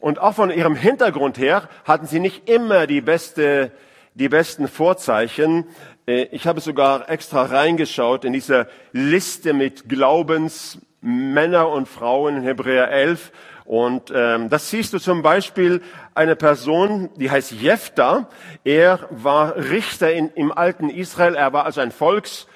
Und 0.00 0.18
auch 0.18 0.34
von 0.34 0.50
ihrem 0.50 0.76
Hintergrund 0.76 1.38
her 1.38 1.68
hatten 1.84 2.06
sie 2.06 2.20
nicht 2.20 2.48
immer 2.48 2.86
die 2.86 3.00
beste, 3.00 3.72
die 4.14 4.28
besten 4.28 4.68
Vorzeichen. 4.68 5.66
Äh, 6.06 6.24
ich 6.32 6.46
habe 6.46 6.60
sogar 6.60 7.08
extra 7.08 7.44
reingeschaut 7.44 8.24
in 8.24 8.32
diese 8.32 8.68
Liste 8.92 9.52
mit 9.52 9.88
Glaubensmänner 9.88 11.68
und 11.68 11.88
Frauen 11.88 12.38
in 12.38 12.42
Hebräer 12.42 12.90
11. 12.90 13.32
Und 13.64 14.12
ähm, 14.14 14.48
das 14.48 14.70
siehst 14.70 14.92
du 14.92 14.98
zum 14.98 15.22
Beispiel 15.22 15.82
eine 16.14 16.36
Person, 16.36 17.10
die 17.16 17.30
heißt 17.30 17.52
Jephtha. 17.52 18.28
Er 18.64 19.06
war 19.10 19.56
Richter 19.56 20.12
in, 20.12 20.30
im 20.30 20.52
alten 20.52 20.90
Israel. 20.90 21.36
Er 21.36 21.52
war 21.52 21.64
also 21.64 21.80
ein 21.80 21.92
Volks 21.92 22.47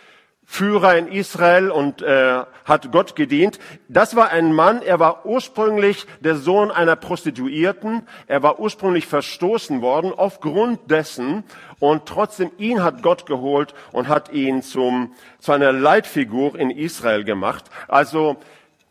Führer 0.52 0.99
in 0.99 1.09
Israel 1.09 1.71
und 1.71 2.02
äh, 2.02 2.42
hat 2.66 2.92
Gott 2.92 3.16
gedient. 3.16 3.59
Das 3.88 4.16
war 4.16 4.28
ein 4.28 4.52
Mann, 4.52 4.82
er 4.82 5.00
war 5.00 5.25
ursprünglich 5.25 6.06
der 6.21 6.37
Sohn 6.37 6.71
einer 6.71 6.94
Prostituierten, 6.94 8.06
er 8.26 8.42
war 8.42 8.61
ursprünglich 8.61 9.06
verstoßen 9.06 9.80
worden 9.80 10.12
aufgrund 10.14 10.90
dessen 10.90 11.44
und 11.78 12.04
trotzdem 12.04 12.50
ihn 12.59 12.85
hat 12.85 13.02
Gott 13.02 13.25
geholt 13.25 13.73
und 13.92 14.09
hat 14.09 14.30
ihn 14.30 14.61
zum, 14.61 15.14
zu 15.38 15.52
einer 15.52 15.73
Leitfigur 15.73 16.54
in 16.54 16.71
Israel 16.71 17.25
gemacht. 17.25 17.64
Also 17.88 18.37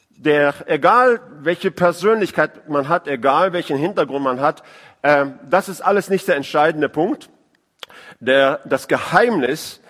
der, 0.10 0.56
egal 0.66 1.22
welche 1.42 1.70
Persönlichkeit 1.70 2.70
man 2.70 2.90
hat, 2.90 3.08
egal 3.08 3.54
welchen 3.54 3.78
Hintergrund 3.78 4.24
man 4.24 4.42
hat, 4.42 4.64
äh, 5.04 5.28
das 5.48 5.70
ist 5.70 5.82
alles 5.82 6.10
nicht 6.10 6.28
der 6.28 6.38
entscheidende 6.38 6.90
Punkt. 6.90 7.30
Der, 8.20 8.62
das 8.66 8.88
Geheimnis 8.88 9.81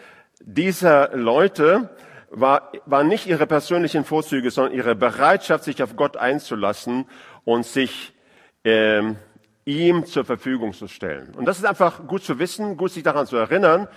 dieser 0.45 1.15
Leute 1.15 1.89
war, 2.29 2.71
war 2.85 3.03
nicht 3.03 3.27
ihre 3.27 3.45
persönlichen 3.47 4.05
Vorzüge, 4.05 4.51
sondern 4.51 4.73
ihre 4.73 4.95
Bereitschaft, 4.95 5.63
sich 5.63 5.83
auf 5.83 5.95
Gott 5.95 6.17
einzulassen 6.17 7.05
und 7.43 7.65
sich 7.65 8.13
ähm, 8.63 9.17
ihm 9.65 10.05
zur 10.05 10.25
Verfügung 10.25 10.73
zu 10.73 10.87
stellen. 10.87 11.33
Und 11.35 11.45
das 11.45 11.57
ist 11.57 11.65
einfach 11.65 12.07
gut 12.07 12.23
zu 12.23 12.39
wissen, 12.39 12.77
gut 12.77 12.91
sich 12.91 13.03
daran 13.03 13.27
zu 13.27 13.37
erinnern. 13.37 13.87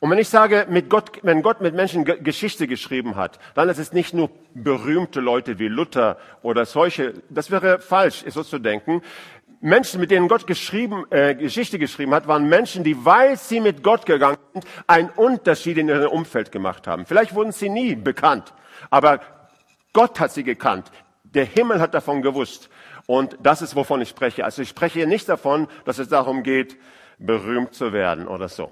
Und 0.00 0.10
wenn 0.10 0.18
ich 0.18 0.28
sage, 0.28 0.66
mit 0.68 0.90
Gott, 0.90 1.20
wenn 1.22 1.40
Gott 1.40 1.60
mit 1.60 1.74
Menschen 1.74 2.04
Geschichte 2.04 2.66
geschrieben 2.66 3.16
hat, 3.16 3.38
dann 3.54 3.68
ist 3.68 3.78
es 3.78 3.92
nicht 3.92 4.12
nur 4.12 4.28
berühmte 4.52 5.20
Leute 5.20 5.58
wie 5.58 5.68
Luther 5.68 6.18
oder 6.42 6.66
solche. 6.66 7.14
Das 7.30 7.50
wäre 7.50 7.78
falsch, 7.78 8.24
so 8.28 8.42
zu 8.42 8.58
denken. 8.58 9.02
Menschen, 9.60 10.00
mit 10.00 10.10
denen 10.10 10.28
Gott 10.28 10.46
geschrieben, 10.46 11.04
äh, 11.10 11.34
Geschichte 11.34 11.78
geschrieben 11.78 12.14
hat, 12.14 12.28
waren 12.28 12.48
Menschen, 12.48 12.84
die, 12.84 13.04
weil 13.04 13.36
sie 13.36 13.60
mit 13.60 13.82
Gott 13.82 14.06
gegangen 14.06 14.38
sind, 14.52 14.64
einen 14.86 15.10
Unterschied 15.10 15.78
in 15.78 15.88
ihrem 15.88 16.10
Umfeld 16.10 16.52
gemacht 16.52 16.86
haben. 16.86 17.06
Vielleicht 17.06 17.34
wurden 17.34 17.52
sie 17.52 17.68
nie 17.68 17.94
bekannt, 17.94 18.52
aber 18.90 19.20
Gott 19.92 20.20
hat 20.20 20.32
sie 20.32 20.44
gekannt. 20.44 20.90
Der 21.22 21.44
Himmel 21.44 21.80
hat 21.80 21.94
davon 21.94 22.22
gewusst. 22.22 22.68
Und 23.06 23.36
das 23.42 23.62
ist, 23.62 23.76
wovon 23.76 24.00
ich 24.00 24.08
spreche. 24.08 24.44
Also 24.44 24.62
ich 24.62 24.68
spreche 24.68 25.00
hier 25.00 25.06
nicht 25.06 25.28
davon, 25.28 25.68
dass 25.84 25.98
es 25.98 26.08
darum 26.08 26.42
geht, 26.42 26.78
berühmt 27.18 27.74
zu 27.74 27.92
werden 27.92 28.26
oder 28.26 28.48
so. 28.48 28.70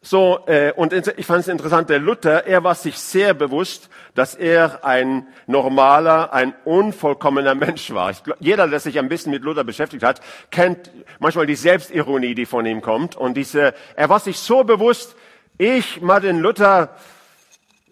So, 0.00 0.46
äh, 0.46 0.72
und 0.72 0.92
ich 0.92 1.26
fand 1.26 1.40
es 1.40 1.48
interessant, 1.48 1.90
der 1.90 1.98
Luther, 1.98 2.46
er 2.46 2.62
war 2.62 2.76
sich 2.76 2.98
sehr 2.98 3.34
bewusst, 3.34 3.90
dass 4.14 4.36
er 4.36 4.84
ein 4.84 5.26
normaler, 5.46 6.32
ein 6.32 6.54
unvollkommener 6.64 7.54
Mensch 7.56 7.92
war. 7.92 8.10
Ich, 8.10 8.22
jeder, 8.38 8.68
der 8.68 8.78
sich 8.78 8.98
ein 8.98 9.08
bisschen 9.08 9.32
mit 9.32 9.42
Luther 9.42 9.64
beschäftigt 9.64 10.04
hat, 10.04 10.20
kennt 10.50 10.90
manchmal 11.18 11.46
die 11.46 11.56
Selbstironie, 11.56 12.36
die 12.36 12.46
von 12.46 12.64
ihm 12.64 12.80
kommt. 12.80 13.16
Und 13.16 13.34
diese, 13.34 13.74
er 13.96 14.08
war 14.08 14.20
sich 14.20 14.38
so 14.38 14.62
bewusst, 14.62 15.16
ich, 15.58 16.00
Martin 16.00 16.38
Luther, 16.38 16.94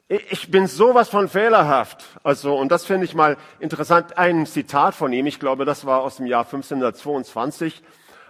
ich 0.09 0.53
bin 0.53 0.69
sowas 0.69 1.09
von 1.09 1.29
fehlerhaft. 1.29 2.05
Also, 2.23 2.57
und 2.57 2.71
das 2.71 2.85
finde 2.85 3.07
ich 3.07 3.15
mal 3.15 3.37
interessant. 3.59 4.17
Ein 4.17 4.47
Zitat 4.47 4.95
von 4.95 5.13
ihm, 5.13 5.27
ich 5.27 5.41
glaube, 5.41 5.65
das 5.65 5.85
war 5.85 6.03
aus 6.03 6.19
dem 6.19 6.27
Jahr 6.27 6.45
1522, 6.45 7.83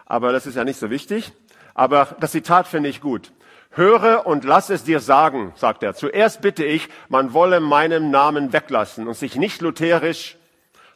aber 0.07 0.33
das 0.33 0.47
ist 0.47 0.55
ja 0.55 0.65
nicht 0.65 0.79
so 0.79 0.89
wichtig. 0.89 1.33
Aber 1.75 2.17
das 2.21 2.33
Zitat 2.33 2.67
finde 2.67 2.89
ich 2.89 3.03
gut. 3.03 3.33
Höre 3.77 4.27
und 4.27 4.45
lass 4.45 4.71
es 4.71 4.85
dir 4.85 5.01
sagen, 5.01 5.53
sagt 5.55 5.83
er. 5.83 5.95
Zuerst 5.95 6.41
bitte 6.41 6.65
ich, 6.65 6.89
man 7.11 7.35
wolle 7.35 7.61
meinen 7.61 8.11
Namen 8.11 8.55
weglassen 8.55 9.07
und 9.07 9.13
sich 9.13 9.37
nicht 9.37 9.61
lutherisch, 9.61 10.39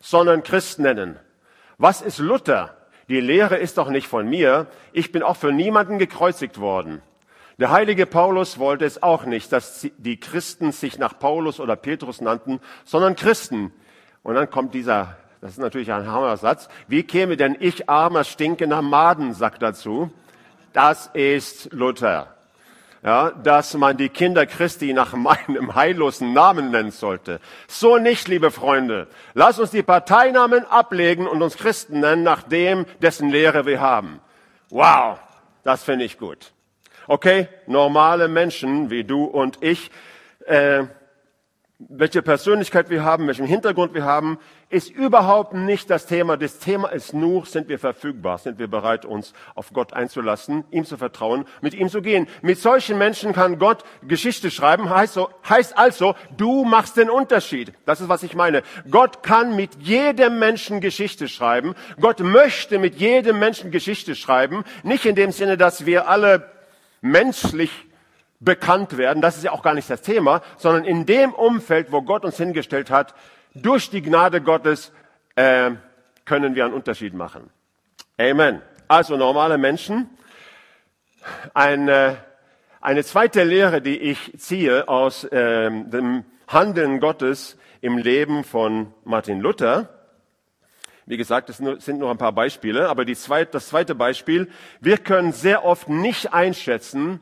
sondern 0.01 0.43
Christ 0.43 0.79
nennen. 0.79 1.19
Was 1.77 2.01
ist 2.01 2.19
Luther? 2.19 2.75
Die 3.11 3.21
Lehre 3.21 3.59
ist 3.59 3.77
doch 3.77 3.91
nicht 3.91 4.09
von 4.09 4.27
mir. 4.27 4.67
Ich 4.95 5.13
bin 5.13 5.23
auch 5.23 5.37
für 5.37 5.53
niemanden 5.53 5.99
gekreuzigt 5.99 6.59
worden. 6.59 7.03
Der 7.59 7.71
heilige 7.71 8.07
Paulus 8.07 8.59
wollte 8.59 8.87
es 8.87 9.03
auch 9.03 9.27
nicht, 9.27 9.53
dass 9.53 9.87
die 9.99 10.19
Christen 10.19 10.73
sich 10.73 10.99
nach 10.99 11.19
Paulus 11.19 11.61
oder 11.61 11.77
Petrus 11.77 12.23
nannten, 12.23 12.61
sondern 12.87 13.15
Christen. 13.15 13.75
Und 14.23 14.37
dann 14.37 14.49
kommt 14.49 14.73
dieser, 14.73 15.19
das 15.43 15.51
ist 15.51 15.59
natürlich 15.59 15.93
ein 15.93 16.07
Hammersatz. 16.07 16.71
Wie 16.89 17.03
käme 17.03 17.37
denn 17.37 17.59
ich 17.61 17.91
armer, 17.91 18.25
stinkender 18.25 18.81
Maden, 18.81 19.35
sagt 19.35 19.61
dazu. 19.61 20.11
Das 20.73 21.09
ist 21.13 21.71
Luther 21.75 22.40
ja, 23.03 23.31
dass 23.31 23.75
man 23.75 23.97
die 23.97 24.09
Kinder 24.09 24.47
Christi 24.47 24.93
nach 24.93 25.15
meinem 25.15 25.75
heillosen 25.75 26.33
Namen 26.33 26.71
nennen 26.71 26.91
sollte. 26.91 27.41
So 27.67 27.97
nicht, 27.97 28.29
liebe 28.29 28.51
Freunde. 28.51 29.09
Lass 29.35 29.59
uns 29.59 29.71
die 29.71 29.83
Parteinamen 29.83 30.65
ablegen 30.67 31.27
und 31.27 31.43
uns 31.43 31.57
Christen 31.57 32.01
nennen 32.01 32.23
nach 32.23 32.43
dem, 32.43 32.87
dessen 33.01 33.31
Lehre 33.31 33.67
wir 33.67 33.81
haben. 33.81 34.21
Wow, 34.69 35.19
das 35.65 35.83
finde 35.83 36.05
ich 36.05 36.19
gut. 36.19 36.53
Okay, 37.07 37.49
normale 37.67 38.29
Menschen 38.29 38.91
wie 38.91 39.05
du 39.05 39.25
und 39.25 39.63
ich, 39.63 39.91
äh, 40.47 40.85
welche 41.89 42.21
Persönlichkeit 42.21 42.91
wir 42.91 43.05
haben, 43.05 43.27
welchen 43.27 43.47
Hintergrund 43.47 43.95
wir 43.95 44.05
haben, 44.05 44.39
ist 44.69 44.91
überhaupt 44.91 45.55
nicht 45.55 45.89
das 45.89 46.05
Thema. 46.05 46.37
Das 46.37 46.59
Thema 46.59 46.89
ist 46.89 47.15
nur, 47.15 47.47
sind 47.47 47.69
wir 47.69 47.79
verfügbar, 47.79 48.37
sind 48.39 48.59
wir 48.59 48.69
bereit, 48.69 49.07
uns 49.07 49.33
auf 49.55 49.73
Gott 49.73 49.95
einzulassen, 49.95 50.65
ihm 50.71 50.85
zu 50.85 50.99
vertrauen, 50.99 51.47
mit 51.63 51.73
ihm 51.73 51.89
zu 51.89 52.03
gehen. 52.03 52.29
Mit 52.43 52.59
solchen 52.59 52.99
Menschen 52.99 53.33
kann 53.33 53.59
Gott 53.59 53.83
Geschichte 54.03 54.51
schreiben, 54.51 54.91
heißt, 54.91 55.15
so, 55.15 55.31
heißt 55.49 55.77
also, 55.79 56.15
du 56.37 56.65
machst 56.65 56.99
den 56.99 57.09
Unterschied. 57.09 57.73
Das 57.87 58.01
ist, 58.01 58.11
was 58.11 58.23
ich 58.23 58.35
meine. 58.35 58.63
Gott 58.91 59.23
kann 59.23 59.57
mit 59.57 59.77
jedem 59.81 60.39
Menschen 60.39 60.81
Geschichte 60.81 61.29
schreiben. 61.29 61.75
Gott 61.99 62.21
möchte 62.21 62.79
mit 62.79 62.97
jedem 62.97 63.39
Menschen 63.39 63.71
Geschichte 63.71 64.15
schreiben. 64.15 64.65
Nicht 64.83 65.07
in 65.07 65.15
dem 65.15 65.33
Sinne, 65.33 65.57
dass 65.57 65.87
wir 65.87 66.09
alle 66.09 66.51
menschlich 67.01 67.71
bekannt 68.41 68.97
werden, 68.97 69.23
das 69.23 69.37
ist 69.37 69.45
ja 69.45 69.53
auch 69.53 69.63
gar 69.63 69.75
nicht 69.75 69.89
das 69.89 70.03
Thema, 70.03 70.43
sondern 70.57 70.85
in 70.85 71.07
dem 71.07 71.33
Umfeld, 71.33 71.93
wo 71.93 72.03
Gott 72.03 72.25
uns 72.25 72.39
hingestellt 72.39 72.91
hat, 72.91 73.15
durch 73.55 73.91
die 73.91 74.03
Gnade 74.03 74.41
Gottes 74.41 74.93
äh, 75.37 75.73
können 76.25 76.55
wir 76.55 76.65
einen 76.65 76.75
Unterschied 76.75 77.15
machen. 77.15 77.51
Amen. 78.19 78.63
Also 78.89 79.17
normale 79.17 79.59
Menschen. 79.59 80.09
Eine, 81.53 82.17
eine 82.81 83.05
zweite 83.05 83.45
Lehre, 83.45 83.83
die 83.83 83.99
ich 83.99 84.39
ziehe 84.39 84.89
aus 84.89 85.25
äh, 85.25 85.71
dem 85.71 86.25
Handeln 86.49 86.99
Gottes 87.01 87.59
im 87.81 87.99
Leben 87.99 88.43
von 88.45 88.93
Martin 89.05 89.41
Luther. 89.41 89.89
Wie 91.07 91.17
gesagt, 91.17 91.51
es 91.51 91.59
sind 91.59 91.99
nur 91.99 92.11
ein 92.11 92.19
paar 92.19 92.33
Beispiele, 92.33 92.89
aber 92.89 93.05
die 93.05 93.17
zweite, 93.17 93.53
das 93.53 93.69
zweite 93.69 93.95
Beispiel, 93.95 94.49
wir 94.81 94.99
können 94.99 95.33
sehr 95.33 95.65
oft 95.65 95.89
nicht 95.89 96.33
einschätzen, 96.33 97.21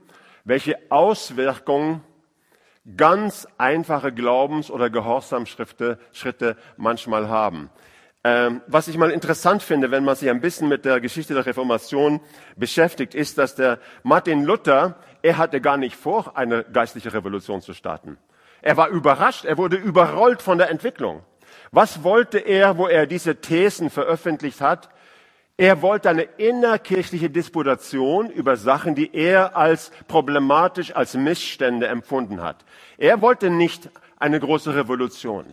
welche 0.49 0.79
Auswirkungen 0.89 2.03
ganz 2.97 3.47
einfache 3.59 4.13
Glaubens- 4.13 4.71
oder 4.71 4.89
Gehorsamschritte 4.89 5.99
Schritte 6.13 6.57
manchmal 6.79 7.29
haben. 7.29 7.69
Ähm, 8.25 8.63
was 8.67 8.89
ich 8.89 8.97
mal 8.97 9.11
interessant 9.11 9.63
finde, 9.63 9.91
wenn 9.91 10.05
man 10.05 10.17
sich 10.17 10.31
ein 10.31 10.41
bisschen 10.41 10.69
mit 10.69 10.87
der 10.87 11.01
Geschichte 11.01 11.35
der 11.35 11.45
Reformation 11.45 12.21
beschäftigt, 12.57 13.15
ist, 13.15 13.37
dass 13.37 13.57
der 13.57 13.79
Martin 14.03 14.43
Luther, 14.43 14.97
er 15.21 15.37
hatte 15.37 15.61
gar 15.61 15.77
nicht 15.77 15.95
vor, 15.95 16.37
eine 16.37 16.65
geistliche 16.65 17.13
Revolution 17.13 17.61
zu 17.61 17.75
starten. 17.75 18.17
Er 18.63 18.79
war 18.79 18.89
überrascht, 18.89 19.45
er 19.45 19.59
wurde 19.59 19.77
überrollt 19.77 20.41
von 20.41 20.57
der 20.57 20.71
Entwicklung. 20.71 21.23
Was 21.73 22.03
wollte 22.03 22.39
er, 22.39 22.79
wo 22.79 22.89
er 22.89 23.07
diese 23.07 23.37
Thesen 23.37 23.91
veröffentlicht 23.91 24.63
hat? 24.63 24.89
Er 25.61 25.83
wollte 25.83 26.09
eine 26.09 26.23
innerkirchliche 26.23 27.31
Disputation 27.31 28.31
über 28.31 28.57
Sachen, 28.57 28.95
die 28.95 29.13
er 29.13 29.57
als 29.57 29.91
problematisch, 30.07 30.95
als 30.95 31.15
Missstände 31.15 31.89
empfunden 31.89 32.41
hat. 32.41 32.65
Er 32.97 33.21
wollte 33.23 33.51
nicht 33.51 33.91
eine 34.21 34.39
große 34.39 34.77
Revolution. 34.77 35.47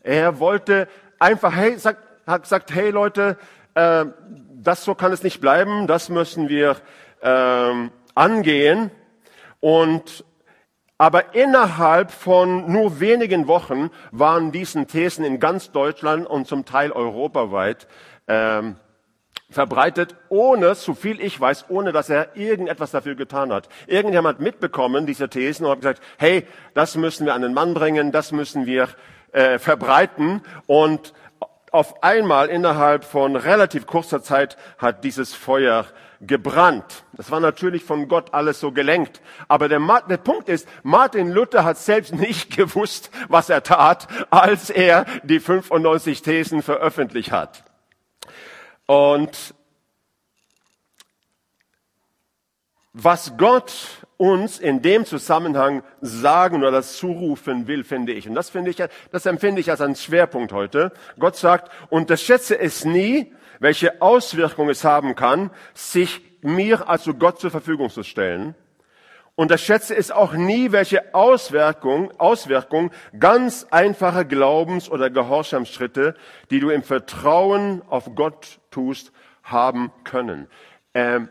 Er 0.00 0.40
wollte 0.40 0.88
einfach, 1.20 1.54
hey, 1.54 1.78
sagt, 1.78 2.02
hat 2.26 2.42
gesagt, 2.42 2.74
hey 2.74 2.90
Leute, 2.90 3.38
äh, 3.74 4.06
das 4.60 4.84
so 4.84 4.96
kann 4.96 5.12
es 5.12 5.22
nicht 5.22 5.40
bleiben, 5.40 5.86
das 5.86 6.08
müssen 6.08 6.48
wir 6.48 6.78
äh, 7.20 7.88
angehen. 8.16 8.90
Und 9.60 10.24
aber 10.98 11.36
innerhalb 11.36 12.10
von 12.10 12.70
nur 12.70 12.98
wenigen 12.98 13.46
Wochen 13.46 13.90
waren 14.10 14.50
diesen 14.50 14.88
Thesen 14.88 15.24
in 15.24 15.38
ganz 15.38 15.70
Deutschland 15.70 16.26
und 16.26 16.48
zum 16.48 16.64
Teil 16.64 16.90
europaweit 16.90 17.86
ähm, 18.26 18.74
verbreitet, 19.52 20.16
ohne, 20.28 20.74
so 20.74 20.94
viel 20.94 21.20
ich 21.20 21.40
weiß, 21.40 21.66
ohne 21.68 21.92
dass 21.92 22.10
er 22.10 22.36
irgendetwas 22.36 22.90
dafür 22.90 23.14
getan 23.14 23.52
hat. 23.52 23.68
Irgendjemand 23.86 24.40
mitbekommen, 24.40 25.06
diese 25.06 25.28
Thesen, 25.28 25.66
und 25.66 25.72
hat 25.72 25.80
gesagt, 25.80 26.02
hey, 26.18 26.46
das 26.74 26.96
müssen 26.96 27.26
wir 27.26 27.34
an 27.34 27.42
den 27.42 27.54
Mann 27.54 27.74
bringen, 27.74 28.12
das 28.12 28.32
müssen 28.32 28.66
wir 28.66 28.88
äh, 29.32 29.58
verbreiten. 29.58 30.42
Und 30.66 31.12
auf 31.70 32.02
einmal 32.02 32.48
innerhalb 32.48 33.04
von 33.04 33.34
relativ 33.34 33.86
kurzer 33.86 34.22
Zeit 34.22 34.56
hat 34.78 35.04
dieses 35.04 35.34
Feuer 35.34 35.86
gebrannt. 36.20 37.04
Das 37.14 37.30
war 37.30 37.40
natürlich 37.40 37.84
von 37.84 38.08
Gott 38.08 38.32
alles 38.32 38.60
so 38.60 38.72
gelenkt. 38.72 39.20
Aber 39.48 39.68
der, 39.68 39.80
der, 40.08 40.18
Punkt 40.18 40.48
ist, 40.48 40.68
Martin 40.82 41.32
Luther 41.32 41.64
hat 41.64 41.78
selbst 41.78 42.14
nicht 42.14 42.56
gewusst, 42.56 43.10
was 43.28 43.50
er 43.50 43.62
tat, 43.62 44.06
als 44.30 44.70
er 44.70 45.04
die 45.24 45.40
95 45.40 46.22
Thesen 46.22 46.62
veröffentlicht 46.62 47.32
hat. 47.32 47.64
Und 48.86 49.54
was 52.92 53.36
Gott 53.38 53.72
uns 54.18 54.58
in 54.58 54.82
dem 54.82 55.04
Zusammenhang 55.04 55.82
sagen 56.00 56.58
oder 56.58 56.70
das 56.70 56.96
zurufen 56.96 57.66
will, 57.66 57.84
finde 57.84 58.12
ich. 58.12 58.28
Und 58.28 58.34
das 58.34 58.50
finde 58.50 58.70
ich, 58.70 58.82
das 59.10 59.26
empfinde 59.26 59.60
ich 59.60 59.70
als 59.70 59.80
einen 59.80 59.96
Schwerpunkt 59.96 60.52
heute. 60.52 60.92
Gott 61.18 61.36
sagt, 61.36 61.72
unterschätze 61.90 62.58
es 62.58 62.84
nie, 62.84 63.32
welche 63.58 64.02
Auswirkungen 64.02 64.70
es 64.70 64.84
haben 64.84 65.14
kann, 65.14 65.50
sich 65.74 66.20
mir, 66.42 66.88
also 66.88 67.14
Gott, 67.14 67.40
zur 67.40 67.50
Verfügung 67.50 67.90
zu 67.90 68.02
stellen. 68.02 68.54
Unterschätze 69.34 69.96
es 69.96 70.10
auch 70.10 70.34
nie, 70.34 70.72
welche 70.72 71.14
Auswirkung, 71.14 72.10
Auswirkung 72.20 72.90
ganz 73.18 73.66
einfache 73.70 74.26
Glaubens- 74.26 74.90
oder 74.90 75.08
Gehorsamsschritte, 75.08 76.14
die 76.50 76.60
du 76.60 76.68
im 76.68 76.82
Vertrauen 76.82 77.82
auf 77.88 78.14
Gott 78.14 78.60
tust, 78.70 79.10
haben 79.42 79.90
können. 80.04 80.48
Ähm, 80.92 81.28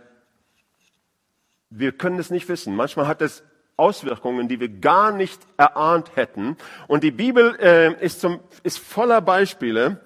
wir 1.70 1.92
können 1.92 2.20
es 2.20 2.32
nicht 2.32 2.50
wissen. 2.50 2.76
Manchmal 2.76 3.08
hat 3.08 3.22
es 3.22 3.44
Auswirkungen, 3.78 4.48
die 4.48 4.60
wir 4.60 4.70
gar 4.70 5.12
nicht 5.12 5.42
erahnt 5.58 6.16
hätten. 6.16 6.58
Und 6.88 7.04
die 7.04 7.12
Bibel 7.12 7.56
äh, 7.60 7.94
ist, 8.04 8.20
zum, 8.20 8.40
ist 8.64 8.80
voller 8.80 9.22
Beispiele, 9.22 10.02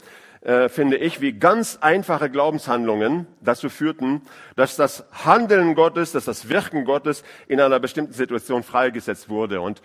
äh, 0.46 0.70
finde 0.70 0.98
ich, 0.98 1.22
wie 1.22 1.34
ganz 1.34 1.80
einfache 1.82 2.30
Glaubenshandlungen 2.30 3.26
dazu 3.42 3.68
führten, 3.68 4.22
dass 4.56 4.76
das 4.76 5.04
Handeln 5.26 5.74
Gottes, 5.74 6.12
dass 6.12 6.26
das 6.26 6.50
Wirken 6.50 6.86
Gottes 6.86 7.24
in 7.48 7.60
einer 7.60 7.80
bestimmten 7.80 8.14
Situation 8.14 8.62
freigesetzt 8.62 9.28
wurde. 9.28 9.60
Und 9.60 9.82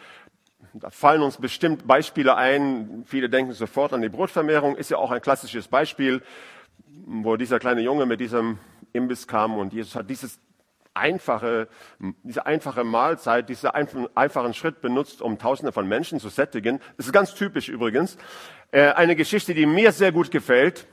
da 0.74 0.90
fallen 0.90 1.22
uns 1.22 1.38
bestimmt 1.38 1.86
Beispiele 1.86 2.36
ein. 2.36 3.04
Viele 3.06 3.30
denken 3.30 3.54
sofort 3.54 3.94
an 3.94 4.02
die 4.02 4.10
Brotvermehrung, 4.10 4.76
ist 4.76 4.90
ja 4.90 4.98
auch 4.98 5.10
ein 5.10 5.22
klassisches 5.22 5.66
Beispiel, 5.66 6.20
wo 7.06 7.36
dieser 7.36 7.58
kleine 7.58 7.80
Junge 7.80 8.04
mit 8.04 8.20
diesem 8.20 8.58
Imbiss 8.92 9.26
kam 9.26 9.56
und 9.56 9.72
Jesus 9.72 9.94
hat 9.94 10.10
dieses 10.10 10.38
einfache, 10.94 11.68
diese 12.22 12.46
einfache 12.46 12.84
Mahlzeit, 12.84 13.48
diesen 13.48 13.70
einfachen 14.14 14.54
Schritt 14.54 14.80
benutzt, 14.80 15.22
um 15.22 15.38
Tausende 15.38 15.72
von 15.72 15.86
Menschen 15.86 16.20
zu 16.20 16.28
sättigen. 16.28 16.80
Das 16.96 17.06
ist 17.06 17.12
ganz 17.12 17.34
typisch 17.34 17.68
übrigens. 17.68 18.16
Äh, 18.72 18.92
eine 18.92 19.16
Geschichte, 19.16 19.54
die 19.54 19.66
mir 19.66 19.92
sehr 19.92 20.12
gut 20.12 20.30
gefällt, 20.30 20.86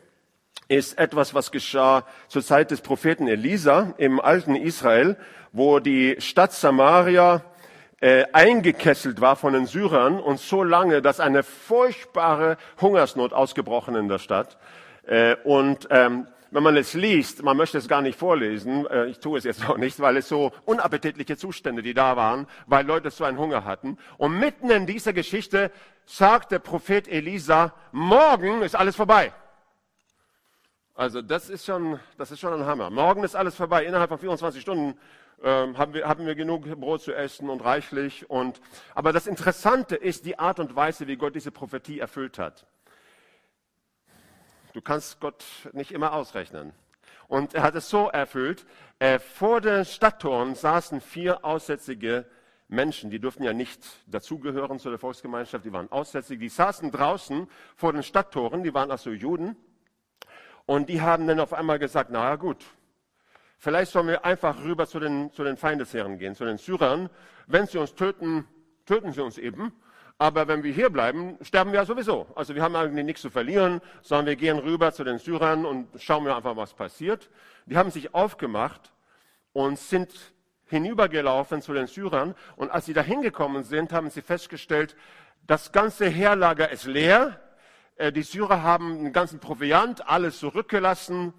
ist 0.67 0.97
etwas, 0.97 1.33
was 1.33 1.51
geschah 1.51 2.03
zur 2.27 2.43
Zeit 2.43 2.71
des 2.71 2.81
Propheten 2.81 3.27
Elisa 3.27 3.93
im 3.97 4.19
alten 4.19 4.55
Israel, 4.55 5.17
wo 5.51 5.79
die 5.79 6.17
Stadt 6.19 6.53
Samaria 6.53 7.43
äh, 7.99 8.25
eingekesselt 8.33 9.21
war 9.21 9.35
von 9.35 9.53
den 9.53 9.65
Syrern 9.65 10.19
und 10.19 10.39
so 10.39 10.63
lange, 10.63 11.01
dass 11.01 11.19
eine 11.19 11.43
furchtbare 11.43 12.57
Hungersnot 12.81 13.33
ausgebrochen 13.33 13.95
in 13.95 14.07
der 14.07 14.19
Stadt. 14.19 14.57
Äh, 15.03 15.35
und 15.43 15.87
ähm, 15.89 16.27
wenn 16.51 16.63
man 16.63 16.77
es 16.77 16.93
liest, 16.93 17.43
man 17.43 17.57
möchte 17.57 17.77
es 17.77 17.87
gar 17.87 18.01
nicht 18.01 18.17
vorlesen, 18.17 18.85
äh, 18.87 19.05
ich 19.07 19.19
tue 19.19 19.37
es 19.37 19.43
jetzt 19.43 19.67
auch 19.69 19.77
nicht, 19.77 19.99
weil 19.99 20.17
es 20.17 20.27
so 20.27 20.51
unappetitliche 20.65 21.37
Zustände, 21.37 21.81
die 21.81 21.93
da 21.93 22.15
waren, 22.15 22.47
weil 22.65 22.85
Leute 22.85 23.11
so 23.11 23.23
einen 23.23 23.37
Hunger 23.37 23.65
hatten. 23.65 23.97
Und 24.17 24.39
mitten 24.39 24.69
in 24.69 24.85
dieser 24.85 25.13
Geschichte 25.13 25.71
sagt 26.05 26.51
der 26.51 26.59
Prophet 26.59 27.07
Elisa, 27.07 27.73
morgen 27.91 28.61
ist 28.61 28.75
alles 28.75 28.95
vorbei. 28.95 29.33
Also 30.95 31.21
das 31.21 31.49
ist 31.49 31.65
schon, 31.65 31.99
das 32.17 32.31
ist 32.31 32.39
schon 32.39 32.53
ein 32.53 32.65
Hammer. 32.65 32.89
Morgen 32.89 33.23
ist 33.23 33.35
alles 33.35 33.55
vorbei. 33.55 33.85
Innerhalb 33.85 34.09
von 34.09 34.17
24 34.17 34.59
Stunden 34.59 34.97
ähm, 35.43 35.77
haben, 35.77 35.93
wir, 35.93 36.07
haben 36.07 36.25
wir 36.25 36.33
genug 36.33 36.63
Brot 36.79 37.03
zu 37.03 37.13
essen 37.13 37.49
und 37.49 37.63
reichlich. 37.63 38.27
Und, 38.29 38.59
aber 38.95 39.13
das 39.13 39.27
Interessante 39.27 39.95
ist 39.95 40.25
die 40.25 40.39
Art 40.39 40.59
und 40.59 40.75
Weise, 40.75 41.05
wie 41.07 41.15
Gott 41.15 41.35
diese 41.35 41.51
Prophetie 41.51 41.99
erfüllt 41.99 42.39
hat. 42.39 42.65
Du 44.77 44.83
kannst 44.83 45.19
Gott 45.19 45.43
nicht 45.73 45.91
immer 45.91 46.13
ausrechnen. 46.13 46.71
Und 47.27 47.55
er 47.55 47.63
hat 47.63 47.73
es 47.73 47.89
so 47.89 48.09
erfüllt. 48.09 48.63
Äh, 48.99 49.17
vor 49.17 49.59
den 49.59 49.85
Stadttoren 49.85 50.53
saßen 50.53 51.01
vier 51.01 51.43
aussätzige 51.43 52.27
Menschen, 52.67 53.09
die 53.09 53.17
durften 53.17 53.41
ja 53.41 53.53
nicht 53.53 53.83
dazugehören 54.05 54.77
zu 54.77 54.91
der 54.91 54.99
Volksgemeinschaft, 54.99 55.65
die 55.65 55.73
waren 55.73 55.91
aussätzig, 55.91 56.39
die 56.39 56.49
saßen 56.49 56.91
draußen 56.91 57.49
vor 57.75 57.91
den 57.91 58.03
Stadttoren, 58.03 58.61
die 58.61 58.71
waren 58.71 58.91
also 58.91 59.09
Juden. 59.09 59.55
Und 60.67 60.89
die 60.89 61.01
haben 61.01 61.25
dann 61.25 61.39
auf 61.39 61.53
einmal 61.53 61.79
gesagt, 61.79 62.11
na 62.11 62.35
gut, 62.35 62.63
vielleicht 63.57 63.91
sollen 63.91 64.09
wir 64.09 64.25
einfach 64.25 64.63
rüber 64.63 64.85
zu 64.85 64.99
den, 64.99 65.33
zu 65.33 65.43
den 65.43 65.57
Feindesherren 65.57 66.19
gehen, 66.19 66.35
zu 66.35 66.45
den 66.45 66.59
Syrern. 66.59 67.09
Wenn 67.47 67.65
sie 67.65 67.79
uns 67.79 67.95
töten, 67.95 68.47
töten 68.85 69.11
sie 69.11 69.23
uns 69.23 69.39
eben. 69.39 69.73
Aber 70.19 70.47
wenn 70.47 70.63
wir 70.63 70.73
hier 70.73 70.89
bleiben, 70.89 71.37
sterben 71.41 71.71
wir 71.71 71.79
ja 71.79 71.85
sowieso. 71.85 72.25
Also 72.33 72.55
wir 72.55 72.63
haben 72.63 72.75
eigentlich 72.75 73.05
nichts 73.05 73.21
zu 73.21 73.29
verlieren, 73.29 73.81
sondern 74.01 74.25
wir 74.25 74.35
gehen 74.35 74.57
rüber 74.57 74.91
zu 74.91 75.03
den 75.03 75.19
Syrern 75.19 75.65
und 75.65 75.87
schauen 76.01 76.25
wir 76.25 76.35
einfach, 76.35 76.55
was 76.55 76.73
passiert. 76.73 77.29
Die 77.67 77.77
haben 77.77 77.91
sich 77.91 78.15
aufgemacht 78.15 78.91
und 79.53 79.77
sind 79.77 80.33
hinübergelaufen 80.65 81.61
zu 81.61 81.73
den 81.73 81.85
Syrern. 81.85 82.33
Und 82.55 82.71
als 82.71 82.87
sie 82.87 82.93
da 82.93 83.01
hingekommen 83.01 83.63
sind, 83.63 83.93
haben 83.93 84.09
sie 84.09 84.21
festgestellt, 84.21 84.95
das 85.45 85.71
ganze 85.71 86.09
Heerlager 86.09 86.71
ist 86.71 86.85
leer. 86.85 87.39
Äh, 87.95 88.11
die 88.11 88.23
Syrer 88.23 88.63
haben 88.63 89.03
den 89.03 89.13
ganzen 89.13 89.39
Proviant, 89.39 90.07
alles 90.09 90.39
zurückgelassen. 90.39 91.33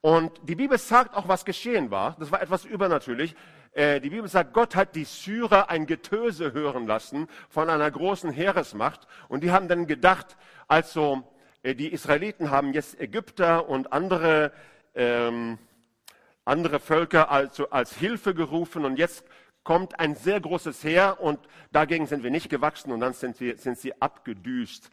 Und 0.00 0.32
die 0.42 0.54
Bibel 0.54 0.78
sagt 0.78 1.16
auch, 1.16 1.28
was 1.28 1.44
geschehen 1.44 1.90
war. 1.90 2.14
Das 2.20 2.30
war 2.30 2.42
etwas 2.42 2.66
übernatürlich. 2.66 3.34
Äh, 3.72 4.00
die 4.00 4.10
Bibel 4.10 4.28
sagt, 4.28 4.52
Gott 4.52 4.74
hat 4.74 4.94
die 4.94 5.04
Syrer 5.04 5.70
ein 5.70 5.86
Getöse 5.86 6.52
hören 6.52 6.86
lassen 6.86 7.28
von 7.48 7.70
einer 7.70 7.90
großen 7.90 8.30
Heeresmacht. 8.30 9.06
Und 9.28 9.42
die 9.42 9.50
haben 9.50 9.68
dann 9.68 9.86
gedacht, 9.86 10.36
also 10.66 11.22
äh, 11.62 11.74
die 11.74 11.92
Israeliten 11.92 12.50
haben 12.50 12.72
jetzt 12.72 13.00
Ägypter 13.00 13.68
und 13.68 13.92
andere, 13.92 14.52
ähm, 14.94 15.58
andere 16.44 16.80
Völker 16.80 17.30
also 17.30 17.70
als 17.70 17.94
Hilfe 17.94 18.34
gerufen 18.34 18.84
und 18.84 18.98
jetzt 18.98 19.24
kommt 19.64 20.00
ein 20.00 20.14
sehr 20.14 20.40
großes 20.40 20.82
Heer 20.82 21.18
und 21.20 21.38
dagegen 21.72 22.06
sind 22.06 22.22
wir 22.22 22.30
nicht 22.30 22.48
gewachsen 22.48 22.90
und 22.90 23.00
dann 23.00 23.12
sind, 23.12 23.38
wir, 23.38 23.58
sind 23.58 23.78
sie 23.78 24.00
abgedüst. 24.00 24.88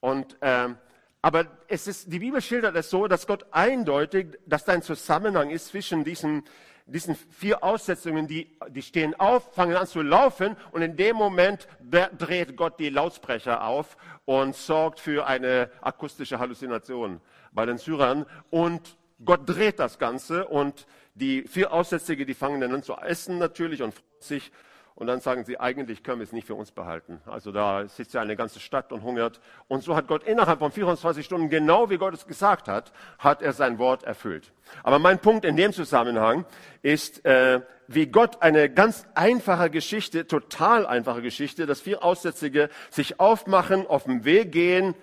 Und, 0.00 0.36
ähm, 0.40 0.78
aber 1.22 1.46
es 1.68 1.86
ist, 1.86 2.12
die 2.12 2.18
Bibel 2.18 2.40
schildert 2.40 2.74
es 2.74 2.90
so, 2.90 3.06
dass 3.06 3.26
Gott 3.26 3.46
eindeutig, 3.52 4.36
dass 4.44 4.64
da 4.64 4.72
ein 4.72 4.82
Zusammenhang 4.82 5.50
ist 5.50 5.68
zwischen 5.68 6.02
diesen 6.02 6.42
diesen 6.86 7.16
vier 7.16 7.64
Aussetzungen, 7.64 8.28
die, 8.28 8.56
die 8.68 8.82
stehen 8.82 9.14
auf, 9.18 9.52
fangen 9.54 9.76
an 9.76 9.86
zu 9.86 10.02
laufen 10.02 10.56
und 10.70 10.82
in 10.82 10.96
dem 10.96 11.16
Moment 11.16 11.66
dreht 11.80 12.56
Gott 12.56 12.78
die 12.78 12.90
Lautsprecher 12.90 13.64
auf 13.64 13.96
und 14.24 14.54
sorgt 14.54 15.00
für 15.00 15.26
eine 15.26 15.70
akustische 15.80 16.38
Halluzination 16.38 17.20
bei 17.52 17.66
den 17.66 17.78
Syrern 17.78 18.24
und 18.50 18.96
Gott 19.24 19.40
dreht 19.46 19.78
das 19.78 19.98
Ganze 19.98 20.46
und 20.46 20.86
die 21.14 21.42
vier 21.42 21.72
Aussätzige, 21.72 22.26
die 22.26 22.34
fangen 22.34 22.60
dann 22.60 22.74
an 22.74 22.82
zu 22.82 22.94
essen 22.94 23.38
natürlich 23.38 23.82
und 23.82 23.94
freuen 23.94 24.06
sich 24.20 24.52
und 24.96 25.06
dann 25.08 25.20
sagen 25.20 25.44
sie, 25.44 25.60
eigentlich 25.60 26.02
können 26.02 26.20
wir 26.20 26.24
es 26.24 26.32
nicht 26.32 26.46
für 26.46 26.54
uns 26.54 26.72
behalten. 26.72 27.20
Also 27.26 27.52
da 27.52 27.86
sitzt 27.86 28.14
ja 28.14 28.22
eine 28.22 28.34
ganze 28.34 28.60
Stadt 28.60 28.92
und 28.92 29.02
hungert. 29.02 29.40
Und 29.68 29.84
so 29.84 29.94
hat 29.94 30.08
Gott 30.08 30.24
innerhalb 30.24 30.58
von 30.58 30.72
24 30.72 31.24
Stunden, 31.24 31.50
genau 31.50 31.90
wie 31.90 31.98
Gott 31.98 32.14
es 32.14 32.26
gesagt 32.26 32.66
hat, 32.66 32.92
hat 33.18 33.42
er 33.42 33.52
sein 33.52 33.78
Wort 33.78 34.04
erfüllt. 34.04 34.54
Aber 34.82 34.98
mein 34.98 35.18
Punkt 35.18 35.44
in 35.44 35.54
dem 35.54 35.74
Zusammenhang 35.74 36.46
ist, 36.80 37.26
äh, 37.26 37.60
wie 37.88 38.06
Gott 38.06 38.40
eine 38.40 38.70
ganz 38.70 39.06
einfache 39.14 39.68
Geschichte, 39.68 40.26
total 40.26 40.86
einfache 40.86 41.20
Geschichte, 41.20 41.66
dass 41.66 41.82
vier 41.82 42.02
Aussätzige 42.02 42.70
sich 42.88 43.20
aufmachen, 43.20 43.86
auf 43.86 44.04
dem 44.04 44.24
Weg 44.24 44.50
gehen, 44.50 44.94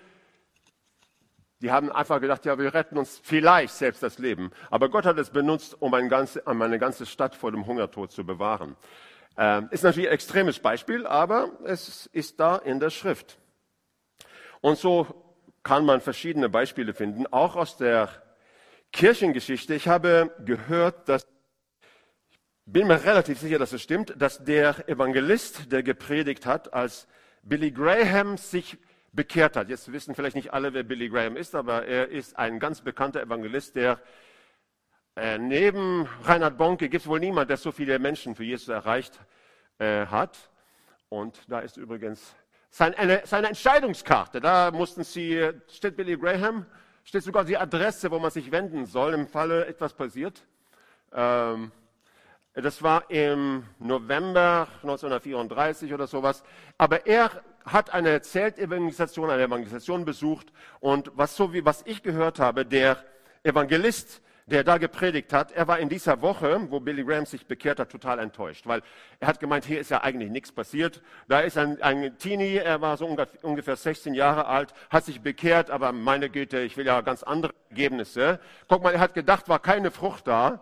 die 1.61 1.71
haben 1.71 1.91
einfach 1.91 2.19
gedacht, 2.19 2.45
ja, 2.45 2.57
wir 2.57 2.73
retten 2.73 2.97
uns 2.97 3.21
vielleicht 3.23 3.75
selbst 3.75 4.01
das 4.01 4.17
Leben. 4.17 4.49
Aber 4.71 4.89
Gott 4.89 5.05
hat 5.05 5.19
es 5.19 5.29
benutzt, 5.29 5.77
um 5.79 5.93
eine 5.93 6.09
ganze, 6.09 6.41
um 6.41 6.59
eine 6.63 6.79
ganze 6.79 7.05
Stadt 7.05 7.35
vor 7.35 7.51
dem 7.51 7.67
Hungertod 7.67 8.11
zu 8.11 8.25
bewahren. 8.25 8.75
Ähm, 9.37 9.67
ist 9.71 9.83
natürlich 9.83 10.09
ein 10.09 10.13
extremes 10.13 10.59
Beispiel, 10.59 11.07
aber 11.07 11.51
es 11.65 12.07
ist 12.07 12.39
da 12.39 12.57
in 12.57 12.79
der 12.79 12.91
Schrift. 12.91 13.39
Und 14.61 14.77
so 14.77 15.23
kann 15.63 15.85
man 15.85 16.01
verschiedene 16.01 16.49
Beispiele 16.49 16.93
finden, 16.93 17.25
auch 17.27 17.55
aus 17.55 17.77
der 17.77 18.09
Kirchengeschichte. 18.91 19.73
Ich 19.73 19.87
habe 19.87 20.31
gehört, 20.45 21.09
dass, 21.09 21.25
bin 22.65 22.87
mir 22.87 23.03
relativ 23.03 23.39
sicher, 23.39 23.57
dass 23.57 23.73
es 23.73 23.81
stimmt, 23.81 24.13
dass 24.17 24.43
der 24.43 24.87
Evangelist, 24.87 25.71
der 25.71 25.81
gepredigt 25.81 26.45
hat, 26.45 26.73
als 26.73 27.07
Billy 27.41 27.71
Graham 27.71 28.37
sich 28.37 28.77
bekehrt 29.11 29.55
hat. 29.55 29.69
Jetzt 29.69 29.91
wissen 29.91 30.15
vielleicht 30.15 30.35
nicht 30.35 30.53
alle, 30.53 30.73
wer 30.73 30.83
Billy 30.83 31.09
Graham 31.09 31.37
ist, 31.37 31.55
aber 31.55 31.85
er 31.85 32.09
ist 32.09 32.37
ein 32.37 32.59
ganz 32.59 32.81
bekannter 32.81 33.21
Evangelist, 33.21 33.75
der 33.75 33.99
Äh, 35.15 35.37
neben 35.37 36.07
Reinhard 36.23 36.57
Bonke 36.57 36.89
gibt 36.89 37.03
es 37.03 37.07
wohl 37.07 37.19
niemand, 37.19 37.49
der 37.49 37.57
so 37.57 37.71
viele 37.71 37.99
Menschen 37.99 38.35
für 38.35 38.43
Jesus 38.43 38.69
erreicht 38.69 39.19
äh, 39.77 40.07
hat. 40.07 40.37
Und 41.09 41.39
da 41.47 41.59
ist 41.59 41.77
übrigens 41.77 42.35
sein, 42.71 42.95
eine, 42.95 43.21
seine 43.25 43.49
Entscheidungskarte. 43.49 44.41
Da 44.41 44.71
mussten 44.71 45.03
sie, 45.03 45.51
steht 45.71 45.95
Billy 45.95 46.17
Graham, 46.17 46.65
steht 47.03 47.23
sogar 47.23 47.45
die 47.45 47.55
Adresse, 47.55 48.09
wo 48.09 48.17
man 48.17 48.31
sich 48.31 48.51
wenden 48.51 48.87
soll, 48.87 49.13
im 49.13 49.27
Falle 49.27 49.67
etwas 49.67 49.93
passiert. 49.93 50.41
Ähm, 51.13 51.71
das 52.55 52.81
war 52.81 53.09
im 53.11 53.65
November 53.77 54.67
1934 54.81 55.93
oder 55.93 56.07
sowas. 56.07 56.43
Aber 56.79 57.05
er 57.05 57.29
hat 57.65 57.93
eine 57.93 58.21
Zeltevangelisation, 58.21 59.29
eine 59.29 59.43
Evangelisation 59.43 60.05
besucht. 60.05 60.51
Und 60.79 61.11
was 61.13 61.35
so 61.35 61.53
wie 61.53 61.65
was 61.65 61.83
ich 61.85 62.01
gehört 62.01 62.39
habe, 62.39 62.65
der 62.65 62.97
Evangelist, 63.43 64.23
der 64.45 64.63
da 64.63 64.77
gepredigt 64.77 65.31
hat, 65.31 65.51
er 65.51 65.67
war 65.67 65.79
in 65.79 65.89
dieser 65.89 66.21
Woche, 66.21 66.67
wo 66.69 66.79
Billy 66.79 67.03
Graham 67.03 67.25
sich 67.25 67.45
bekehrt 67.45 67.79
hat, 67.79 67.89
total 67.89 68.19
enttäuscht, 68.19 68.67
weil 68.67 68.81
er 69.19 69.27
hat 69.27 69.39
gemeint, 69.39 69.65
hier 69.65 69.79
ist 69.79 69.89
ja 69.89 70.01
eigentlich 70.01 70.29
nichts 70.29 70.51
passiert. 70.51 71.01
Da 71.27 71.39
ist 71.39 71.57
ein, 71.57 71.81
ein 71.81 72.17
Teenie, 72.17 72.57
er 72.57 72.81
war 72.81 72.97
so 72.97 73.05
ungefähr 73.41 73.75
16 73.75 74.13
Jahre 74.13 74.45
alt, 74.45 74.73
hat 74.89 75.05
sich 75.05 75.21
bekehrt, 75.21 75.71
aber 75.71 75.91
meine 75.91 76.29
Güte, 76.29 76.59
ich 76.59 76.75
will 76.75 76.85
ja 76.85 77.01
ganz 77.01 77.23
andere 77.23 77.53
Ergebnisse. 77.69 78.39
Guck 78.67 78.83
mal, 78.83 78.93
er 78.93 78.99
hat 78.99 79.13
gedacht, 79.13 79.47
war 79.47 79.59
keine 79.59 79.91
Frucht 79.91 80.27
da. 80.27 80.59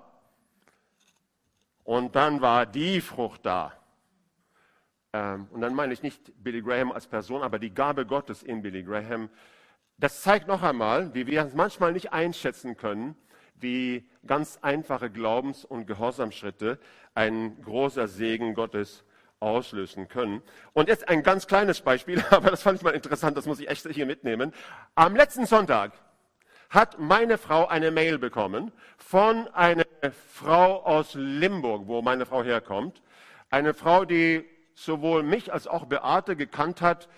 Und 1.83 2.15
dann 2.15 2.41
war 2.41 2.65
die 2.67 3.01
Frucht 3.01 3.45
da. 3.45 3.73
Ähm, 5.13 5.47
und 5.51 5.61
dann 5.61 5.73
meine 5.73 5.93
ich 5.93 6.03
nicht 6.03 6.31
Billy 6.43 6.61
Graham 6.61 6.91
als 6.91 7.07
Person, 7.07 7.41
aber 7.41 7.59
die 7.59 7.73
Gabe 7.73 8.05
Gottes 8.05 8.43
in 8.43 8.61
Billy 8.61 8.83
Graham. 8.83 9.29
Das 9.97 10.21
zeigt 10.21 10.47
noch 10.47 10.63
einmal, 10.63 11.13
wie 11.13 11.27
wir 11.27 11.51
manchmal 11.53 11.91
nicht 11.93 12.13
einschätzen 12.13 12.77
können, 12.77 13.15
wie 13.61 14.07
ganz 14.25 14.59
einfache 14.61 15.09
Glaubens- 15.09 15.65
und 15.65 15.85
Gehorsamschritte 15.85 16.79
ein 17.15 17.61
großer 17.61 18.07
Segen 18.07 18.53
Gottes 18.53 19.03
auslösen 19.39 20.07
können. 20.07 20.41
Und 20.73 20.87
jetzt 20.87 21.09
ein 21.09 21.23
ganz 21.23 21.47
kleines 21.47 21.81
Beispiel, 21.81 22.23
aber 22.29 22.51
das 22.51 22.63
fand 22.63 22.77
ich 22.77 22.83
mal 22.83 22.93
interessant, 22.93 23.37
das 23.37 23.45
muss 23.45 23.59
ich 23.59 23.69
echt 23.69 23.87
hier 23.87 24.05
mitnehmen. 24.05 24.53
Am 24.95 25.15
letzten 25.15 25.45
Sonntag 25.45 25.93
hat 26.69 26.99
meine 26.99 27.37
Frau 27.37 27.67
eine 27.67 27.91
Mail 27.91 28.17
bekommen 28.17 28.71
von 28.97 29.47
einer 29.49 29.83
Frau 30.33 30.83
aus 30.85 31.15
Limburg, 31.15 31.87
wo 31.87 32.01
meine 32.01 32.25
Frau 32.25 32.43
herkommt. 32.43 33.01
Eine 33.49 33.73
Frau, 33.73 34.05
die 34.05 34.45
sowohl 34.73 35.23
mich 35.23 35.51
als 35.51 35.67
auch 35.67 35.85
Beate 35.85 36.37
gekannt 36.37 36.81
hat 36.81 37.09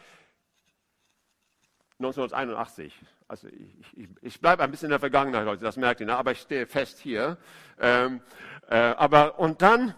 1981. 1.99 2.93
Also 3.33 3.47
ich, 3.47 3.97
ich, 3.97 4.09
ich 4.21 4.39
bleibe 4.39 4.61
ein 4.61 4.69
bisschen 4.69 4.85
in 4.85 4.91
der 4.91 4.99
Vergangenheit 4.99 5.47
heute, 5.47 5.63
das 5.63 5.75
merkt 5.75 5.99
ihr, 5.99 6.05
ne? 6.05 6.15
aber 6.15 6.33
ich 6.33 6.41
stehe 6.41 6.67
fest 6.67 6.99
hier. 6.99 7.39
Ähm, 7.81 8.21
äh, 8.69 8.75
aber 8.75 9.39
und 9.39 9.63
dann, 9.63 9.95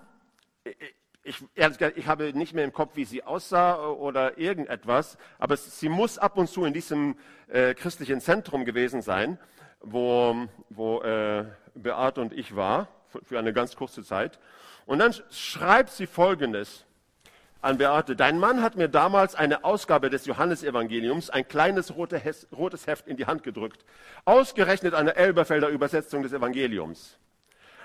ich, 1.21 1.43
ehrlich 1.53 1.77
gesagt, 1.77 1.97
ich 1.97 2.07
habe 2.07 2.31
nicht 2.31 2.53
mehr 2.53 2.63
im 2.63 2.71
Kopf, 2.71 2.95
wie 2.95 3.03
sie 3.03 3.23
aussah 3.23 3.87
oder 3.87 4.37
irgendetwas, 4.37 5.17
aber 5.37 5.57
sie 5.57 5.89
muss 5.89 6.17
ab 6.17 6.37
und 6.37 6.47
zu 6.47 6.63
in 6.63 6.71
diesem 6.71 7.17
äh, 7.49 7.73
christlichen 7.73 8.21
Zentrum 8.21 8.63
gewesen 8.63 9.01
sein, 9.01 9.37
wo, 9.81 10.47
wo 10.69 11.01
äh, 11.01 11.43
Beate 11.73 12.21
und 12.21 12.31
ich 12.31 12.55
war, 12.55 12.87
für 13.21 13.37
eine 13.37 13.51
ganz 13.51 13.75
kurze 13.75 14.05
Zeit. 14.05 14.39
Und 14.85 14.99
dann 14.99 15.13
schreibt 15.29 15.89
sie 15.89 16.07
Folgendes 16.07 16.85
an 17.65 17.77
Beate. 17.77 18.15
Dein 18.15 18.39
Mann 18.39 18.61
hat 18.61 18.77
mir 18.77 18.87
damals 18.87 19.35
eine 19.35 19.63
Ausgabe 19.63 20.09
des 20.09 20.25
Johannesevangeliums, 20.25 21.29
ein 21.29 21.47
kleines 21.47 21.95
rotes 21.95 22.87
Heft 22.87 23.07
in 23.07 23.17
die 23.17 23.25
Hand 23.25 23.43
gedrückt. 23.43 23.83
Ausgerechnet 24.23 24.93
eine 24.93 25.15
Elberfelder 25.15 25.69
Übersetzung 25.69 26.23
des 26.23 26.31
Evangeliums. 26.31 27.17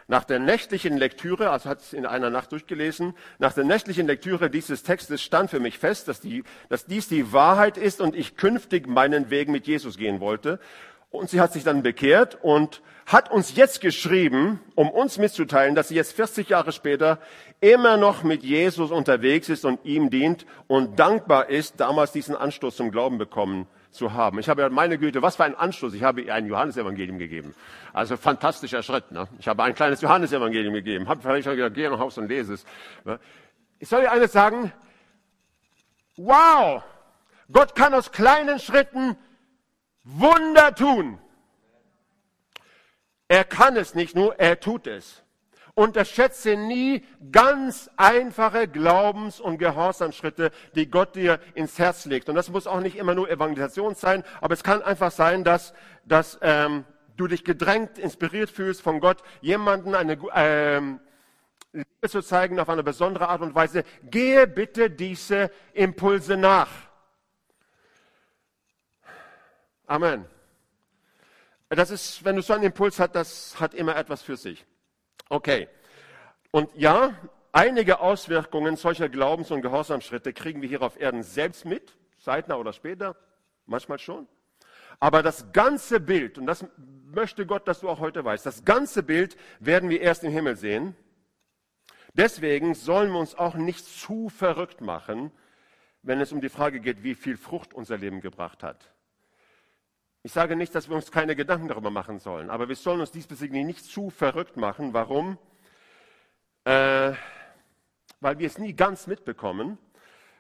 Nach 0.06 0.24
der 0.24 0.38
nächtlichen 0.38 0.98
Lektüre, 0.98 1.50
also 1.50 1.70
hat 1.70 1.80
es 1.80 1.92
in 1.92 2.04
einer 2.04 2.30
Nacht 2.30 2.52
durchgelesen, 2.52 3.14
nach 3.38 3.52
der 3.52 3.64
nächtlichen 3.64 4.06
Lektüre 4.06 4.50
dieses 4.50 4.82
Textes 4.82 5.22
stand 5.22 5.50
für 5.50 5.60
mich 5.60 5.78
fest, 5.78 6.08
dass, 6.08 6.20
die, 6.20 6.42
dass 6.68 6.84
dies 6.84 7.08
die 7.08 7.32
Wahrheit 7.32 7.78
ist 7.78 8.00
und 8.00 8.16
ich 8.16 8.36
künftig 8.36 8.86
meinen 8.86 9.30
Weg 9.30 9.48
mit 9.48 9.66
Jesus 9.66 9.96
gehen 9.96 10.20
wollte. 10.20 10.58
Und 11.10 11.30
sie 11.30 11.40
hat 11.40 11.52
sich 11.52 11.64
dann 11.64 11.82
bekehrt 11.82 12.38
und 12.42 12.82
hat 13.10 13.28
uns 13.28 13.56
jetzt 13.56 13.80
geschrieben, 13.80 14.60
um 14.76 14.88
uns 14.88 15.18
mitzuteilen, 15.18 15.74
dass 15.74 15.88
sie 15.88 15.96
jetzt 15.96 16.12
40 16.12 16.48
Jahre 16.48 16.70
später 16.70 17.18
immer 17.60 17.96
noch 17.96 18.22
mit 18.22 18.44
Jesus 18.44 18.92
unterwegs 18.92 19.48
ist 19.48 19.64
und 19.64 19.84
ihm 19.84 20.10
dient 20.10 20.46
und 20.68 21.00
dankbar 21.00 21.48
ist, 21.48 21.80
damals 21.80 22.12
diesen 22.12 22.36
Anstoß 22.36 22.76
zum 22.76 22.92
Glauben 22.92 23.18
bekommen 23.18 23.66
zu 23.90 24.12
haben. 24.12 24.38
Ich 24.38 24.48
habe 24.48 24.62
ja, 24.62 24.68
meine 24.68 24.96
Güte, 24.96 25.22
was 25.22 25.34
für 25.34 25.42
ein 25.42 25.56
Anstoß. 25.56 25.94
Ich 25.94 26.04
habe 26.04 26.20
ihr 26.20 26.32
ein 26.32 26.46
Johannesevangelium 26.46 27.18
gegeben. 27.18 27.52
Also 27.92 28.16
fantastischer 28.16 28.84
Schritt. 28.84 29.10
Ne? 29.10 29.26
Ich 29.40 29.48
habe 29.48 29.64
ein 29.64 29.74
kleines 29.74 30.00
Johannesevangelium 30.00 30.74
gegeben. 30.74 31.08
Habe 31.08 31.20
vielleicht 31.20 31.46
schon 31.46 31.56
gesagt, 31.56 31.74
geh 31.74 31.88
nach 31.88 31.98
Haus 31.98 32.16
und 32.16 32.28
lese 32.28 32.54
es. 32.54 32.64
Ne? 33.04 33.18
Ich 33.80 33.88
soll 33.88 34.02
dir 34.02 34.12
eines 34.12 34.30
sagen. 34.30 34.72
Wow! 36.16 36.84
Gott 37.50 37.74
kann 37.74 37.92
aus 37.92 38.12
kleinen 38.12 38.60
Schritten 38.60 39.16
Wunder 40.04 40.72
tun. 40.76 41.18
Er 43.30 43.44
kann 43.44 43.76
es 43.76 43.94
nicht 43.94 44.16
nur, 44.16 44.40
er 44.40 44.58
tut 44.58 44.88
es. 44.88 45.22
Unterschätze 45.74 46.56
nie 46.56 47.04
ganz 47.30 47.88
einfache 47.96 48.66
Glaubens- 48.66 49.38
und 49.38 49.58
Gehorsamschritte, 49.58 50.50
die 50.74 50.90
Gott 50.90 51.14
dir 51.14 51.38
ins 51.54 51.78
Herz 51.78 52.06
legt. 52.06 52.28
Und 52.28 52.34
das 52.34 52.48
muss 52.48 52.66
auch 52.66 52.80
nicht 52.80 52.96
immer 52.96 53.14
nur 53.14 53.30
Evangelisation 53.30 53.94
sein, 53.94 54.24
aber 54.40 54.54
es 54.54 54.64
kann 54.64 54.82
einfach 54.82 55.12
sein, 55.12 55.44
dass, 55.44 55.74
dass 56.04 56.40
ähm, 56.42 56.84
du 57.16 57.28
dich 57.28 57.44
gedrängt, 57.44 57.98
inspiriert 57.98 58.50
fühlst 58.50 58.82
von 58.82 58.98
Gott, 58.98 59.22
jemanden 59.40 59.94
eine 59.94 60.18
ähm, 60.34 60.98
Liebe 61.72 62.08
zu 62.08 62.22
zeigen 62.22 62.58
auf 62.58 62.68
eine 62.68 62.82
besondere 62.82 63.28
Art 63.28 63.42
und 63.42 63.54
Weise. 63.54 63.84
Gehe 64.02 64.48
bitte 64.48 64.90
diese 64.90 65.52
Impulse 65.72 66.36
nach. 66.36 66.68
Amen. 69.86 70.26
Das 71.70 71.90
ist, 71.90 72.24
wenn 72.24 72.34
du 72.34 72.42
so 72.42 72.52
einen 72.52 72.64
Impuls 72.64 72.98
hast, 72.98 73.14
das 73.14 73.60
hat 73.60 73.74
immer 73.74 73.96
etwas 73.96 74.22
für 74.22 74.36
sich. 74.36 74.66
Okay. 75.28 75.68
Und 76.50 76.68
ja, 76.74 77.14
einige 77.52 78.00
Auswirkungen 78.00 78.74
solcher 78.74 79.08
Glaubens- 79.08 79.52
und 79.52 79.62
Gehorsamschritte 79.62 80.32
kriegen 80.32 80.62
wir 80.62 80.68
hier 80.68 80.82
auf 80.82 81.00
Erden 81.00 81.22
selbst 81.22 81.64
mit, 81.64 81.96
zeitnah 82.18 82.56
oder 82.56 82.72
später, 82.72 83.14
manchmal 83.66 84.00
schon. 84.00 84.26
Aber 84.98 85.22
das 85.22 85.52
ganze 85.52 86.00
Bild, 86.00 86.38
und 86.38 86.46
das 86.46 86.66
möchte 87.04 87.46
Gott, 87.46 87.68
dass 87.68 87.80
du 87.80 87.88
auch 87.88 88.00
heute 88.00 88.24
weißt, 88.24 88.44
das 88.44 88.64
ganze 88.64 89.04
Bild 89.04 89.36
werden 89.60 89.88
wir 89.88 90.00
erst 90.00 90.24
im 90.24 90.32
Himmel 90.32 90.56
sehen. 90.56 90.96
Deswegen 92.14 92.74
sollen 92.74 93.12
wir 93.12 93.20
uns 93.20 93.36
auch 93.36 93.54
nicht 93.54 93.86
zu 93.86 94.28
verrückt 94.28 94.80
machen, 94.80 95.30
wenn 96.02 96.20
es 96.20 96.32
um 96.32 96.40
die 96.40 96.48
Frage 96.48 96.80
geht, 96.80 97.04
wie 97.04 97.14
viel 97.14 97.36
Frucht 97.36 97.72
unser 97.74 97.96
Leben 97.96 98.20
gebracht 98.20 98.64
hat. 98.64 98.90
Ich 100.22 100.32
sage 100.32 100.54
nicht, 100.54 100.74
dass 100.74 100.90
wir 100.90 100.96
uns 100.96 101.10
keine 101.10 101.34
Gedanken 101.34 101.68
darüber 101.68 101.90
machen 101.90 102.18
sollen, 102.18 102.50
aber 102.50 102.68
wir 102.68 102.76
sollen 102.76 103.00
uns 103.00 103.10
diesbezüglich 103.10 103.64
nicht 103.64 103.84
zu 103.86 104.10
verrückt 104.10 104.58
machen. 104.58 104.92
Warum? 104.92 105.38
Äh, 106.64 107.12
weil 108.20 108.38
wir 108.38 108.46
es 108.46 108.58
nie 108.58 108.74
ganz 108.74 109.06
mitbekommen. 109.06 109.78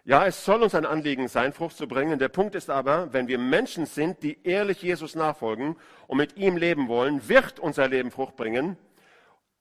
Ja, 0.04 0.26
es 0.26 0.44
soll 0.44 0.62
uns 0.62 0.74
ein 0.74 0.84
Anliegen 0.84 1.28
sein, 1.28 1.54
Frucht 1.54 1.78
zu 1.78 1.88
bringen. 1.88 2.18
Der 2.18 2.28
Punkt 2.28 2.54
ist 2.54 2.68
aber, 2.68 3.12
wenn 3.14 3.26
wir 3.26 3.38
Menschen 3.38 3.86
sind, 3.86 4.22
die 4.22 4.38
ehrlich 4.44 4.82
Jesus 4.82 5.14
nachfolgen 5.14 5.76
und 6.06 6.18
mit 6.18 6.36
ihm 6.36 6.58
leben 6.58 6.88
wollen, 6.88 7.26
wird 7.28 7.58
unser 7.58 7.88
Leben 7.88 8.10
Frucht 8.10 8.36
bringen 8.36 8.76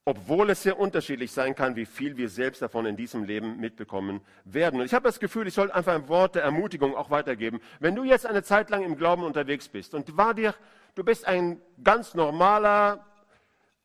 obwohl 0.05 0.49
es 0.49 0.63
sehr 0.63 0.79
unterschiedlich 0.79 1.31
sein 1.31 1.55
kann, 1.55 1.75
wie 1.75 1.85
viel 1.85 2.17
wir 2.17 2.29
selbst 2.29 2.61
davon 2.61 2.85
in 2.85 2.95
diesem 2.95 3.23
Leben 3.23 3.59
mitbekommen 3.59 4.21
werden. 4.43 4.79
Und 4.79 4.85
ich 4.85 4.93
habe 4.93 5.03
das 5.07 5.19
Gefühl, 5.19 5.47
ich 5.47 5.53
sollte 5.53 5.75
einfach 5.75 5.93
ein 5.93 6.07
Wort 6.07 6.35
der 6.35 6.43
Ermutigung 6.43 6.95
auch 6.95 7.09
weitergeben. 7.09 7.59
Wenn 7.79 7.95
du 7.95 8.03
jetzt 8.03 8.25
eine 8.25 8.43
Zeit 8.43 8.69
lang 8.69 8.83
im 8.83 8.97
Glauben 8.97 9.23
unterwegs 9.23 9.67
bist 9.67 9.93
und 9.93 10.17
war 10.17 10.33
dir, 10.33 10.55
du 10.95 11.03
bist 11.03 11.27
ein 11.27 11.61
ganz 11.83 12.15
normaler, 12.15 13.05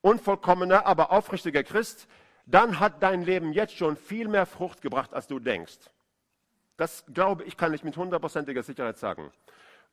unvollkommener, 0.01 0.87
aber 0.87 1.13
aufrichtiger 1.13 1.63
Christ, 1.63 2.07
dann 2.47 2.79
hat 2.81 3.03
dein 3.03 3.23
Leben 3.23 3.53
jetzt 3.53 3.77
schon 3.77 3.97
viel 3.97 4.29
mehr 4.29 4.47
Frucht 4.47 4.83
gebracht, 4.83 5.15
als 5.15 5.27
du 5.27 5.39
denkst. 5.39 5.79
Das 6.77 7.05
glaube 7.13 7.45
ich, 7.45 7.57
kann 7.57 7.73
ich 7.73 7.85
mit 7.85 7.97
hundertprozentiger 7.97 8.63
Sicherheit 8.63 8.99
sagen. 8.99 9.31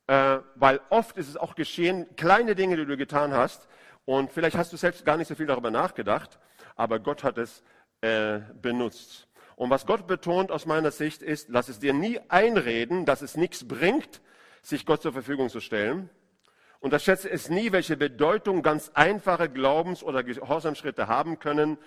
Äh, 0.07 0.39
weil 0.55 0.81
oft 0.89 1.17
ist 1.17 1.29
es 1.29 1.37
auch 1.37 1.55
geschehen, 1.55 2.07
kleine 2.15 2.55
Dinge, 2.55 2.75
die 2.75 2.85
du 2.85 2.97
getan 2.97 3.33
hast, 3.33 3.67
und 4.11 4.29
vielleicht 4.29 4.57
hast 4.57 4.73
du 4.73 4.77
selbst 4.77 5.05
gar 5.05 5.15
nicht 5.15 5.29
so 5.29 5.35
viel 5.35 5.45
darüber 5.45 5.71
nachgedacht, 5.71 6.37
aber 6.75 6.99
Gott 6.99 7.23
hat 7.23 7.37
es 7.37 7.63
äh, 8.01 8.39
benutzt. 8.61 9.29
Und 9.55 9.69
was 9.69 9.85
Gott 9.85 10.05
betont 10.05 10.51
aus 10.51 10.65
meiner 10.65 10.91
Sicht 10.91 11.21
ist, 11.21 11.47
lass 11.47 11.69
es 11.69 11.79
dir 11.79 11.93
nie 11.93 12.19
einreden, 12.27 13.05
dass 13.05 13.21
es 13.21 13.37
nichts 13.37 13.65
bringt, 13.65 14.19
sich 14.63 14.85
Gott 14.85 15.01
zur 15.01 15.13
Verfügung 15.13 15.47
zu 15.47 15.61
stellen. 15.61 16.09
Unterschätze 16.81 17.29
es 17.29 17.49
nie, 17.49 17.71
welche 17.71 17.95
Bedeutung 17.95 18.63
ganz 18.63 18.91
einfache 18.95 19.47
Glaubens- 19.47 20.03
oder 20.03 20.23
Gehorsamschritte 20.23 21.07
haben 21.07 21.39
können. 21.39 21.77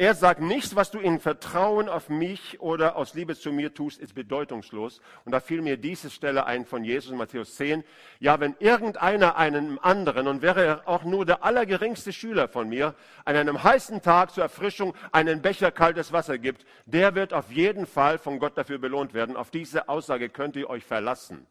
Er 0.00 0.14
sagt, 0.14 0.40
nichts, 0.40 0.74
was 0.76 0.90
du 0.90 0.98
in 0.98 1.20
Vertrauen 1.20 1.90
auf 1.90 2.08
mich 2.08 2.58
oder 2.62 2.96
aus 2.96 3.12
Liebe 3.12 3.36
zu 3.36 3.52
mir 3.52 3.74
tust, 3.74 4.00
ist 4.00 4.14
bedeutungslos. 4.14 5.02
Und 5.26 5.32
da 5.32 5.40
fiel 5.40 5.60
mir 5.60 5.76
diese 5.76 6.08
Stelle 6.08 6.46
ein 6.46 6.64
von 6.64 6.84
Jesus 6.84 7.10
in 7.10 7.18
Matthäus 7.18 7.56
10. 7.56 7.84
Ja, 8.18 8.40
wenn 8.40 8.56
irgendeiner 8.60 9.36
einem 9.36 9.78
anderen, 9.82 10.26
und 10.26 10.40
wäre 10.40 10.64
er 10.64 10.88
auch 10.88 11.04
nur 11.04 11.26
der 11.26 11.44
allergeringste 11.44 12.14
Schüler 12.14 12.48
von 12.48 12.70
mir, 12.70 12.94
an 13.26 13.36
einem 13.36 13.62
heißen 13.62 14.00
Tag 14.00 14.30
zur 14.30 14.42
Erfrischung 14.42 14.94
einen 15.12 15.42
Becher 15.42 15.70
kaltes 15.70 16.14
Wasser 16.14 16.38
gibt, 16.38 16.64
der 16.86 17.14
wird 17.14 17.34
auf 17.34 17.52
jeden 17.52 17.84
Fall 17.84 18.16
von 18.16 18.38
Gott 18.38 18.56
dafür 18.56 18.78
belohnt 18.78 19.12
werden. 19.12 19.36
Auf 19.36 19.50
diese 19.50 19.90
Aussage 19.90 20.30
könnt 20.30 20.56
ihr 20.56 20.70
euch 20.70 20.86
verlassen. 20.86 21.46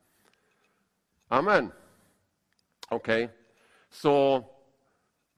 Amen. 1.29 1.71
Okay. 2.89 3.29
So, 3.91 4.49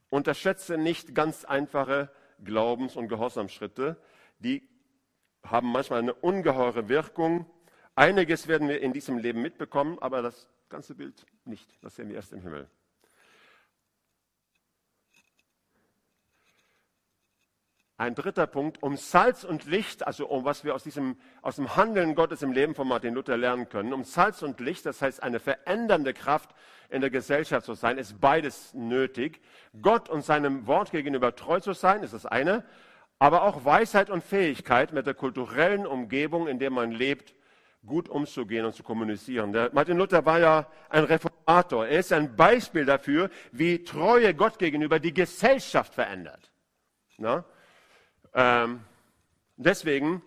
unterschätze 0.09 0.77
nicht 0.77 1.13
ganz 1.13 1.43
einfache 1.43 2.09
Glaubens- 2.43 2.95
und 2.95 3.07
Gehorsamsschritte, 3.07 3.97
die 4.39 4.67
haben 5.43 5.71
manchmal 5.71 5.99
eine 5.99 6.13
ungeheure 6.13 6.89
Wirkung. 6.89 7.45
Einiges 7.95 8.47
werden 8.47 8.67
wir 8.67 8.81
in 8.81 8.93
diesem 8.93 9.17
Leben 9.17 9.41
mitbekommen, 9.41 9.97
aber 9.99 10.21
das 10.21 10.49
ganze 10.69 10.95
Bild 10.95 11.25
nicht. 11.45 11.77
Das 11.81 11.95
sehen 11.95 12.09
wir 12.09 12.15
erst 12.15 12.33
im 12.33 12.41
Himmel. 12.41 12.69
Ein 18.01 18.15
dritter 18.15 18.47
Punkt, 18.47 18.81
um 18.81 18.97
Salz 18.97 19.43
und 19.43 19.65
Licht, 19.65 20.07
also 20.07 20.25
um 20.25 20.43
was 20.43 20.63
wir 20.63 20.73
aus, 20.73 20.81
diesem, 20.81 21.17
aus 21.43 21.57
dem 21.57 21.75
Handeln 21.75 22.15
Gottes 22.15 22.41
im 22.41 22.51
Leben 22.51 22.73
von 22.73 22.87
Martin 22.87 23.13
Luther 23.13 23.37
lernen 23.37 23.69
können, 23.69 23.93
um 23.93 24.05
Salz 24.05 24.41
und 24.41 24.59
Licht, 24.59 24.87
das 24.87 25.03
heißt 25.03 25.21
eine 25.21 25.39
verändernde 25.39 26.15
Kraft 26.15 26.49
in 26.89 27.01
der 27.01 27.11
Gesellschaft 27.11 27.63
zu 27.63 27.75
sein, 27.75 27.99
ist 27.99 28.19
beides 28.19 28.73
nötig. 28.73 29.39
Gott 29.83 30.09
und 30.09 30.25
seinem 30.25 30.65
Wort 30.65 30.89
gegenüber 30.89 31.35
treu 31.35 31.59
zu 31.59 31.73
sein, 31.73 32.01
ist 32.01 32.15
das 32.15 32.25
eine, 32.25 32.65
aber 33.19 33.43
auch 33.43 33.65
Weisheit 33.65 34.09
und 34.09 34.23
Fähigkeit 34.23 34.93
mit 34.93 35.05
der 35.05 35.13
kulturellen 35.13 35.85
Umgebung, 35.85 36.47
in 36.47 36.57
der 36.57 36.71
man 36.71 36.89
lebt, 36.89 37.35
gut 37.85 38.09
umzugehen 38.09 38.65
und 38.65 38.73
zu 38.73 38.81
kommunizieren. 38.81 39.53
Der 39.53 39.69
Martin 39.73 39.97
Luther 39.97 40.25
war 40.25 40.39
ja 40.39 40.65
ein 40.89 41.03
Reformator. 41.03 41.85
Er 41.85 41.99
ist 41.99 42.11
ein 42.11 42.35
Beispiel 42.35 42.85
dafür, 42.85 43.29
wie 43.51 43.83
Treue 43.83 44.33
Gott 44.33 44.57
gegenüber 44.57 44.99
die 44.99 45.13
Gesellschaft 45.13 45.93
verändert. 45.93 46.51
Na? 47.19 47.45
Ähm, 48.33 48.81
deswegen 49.57 50.21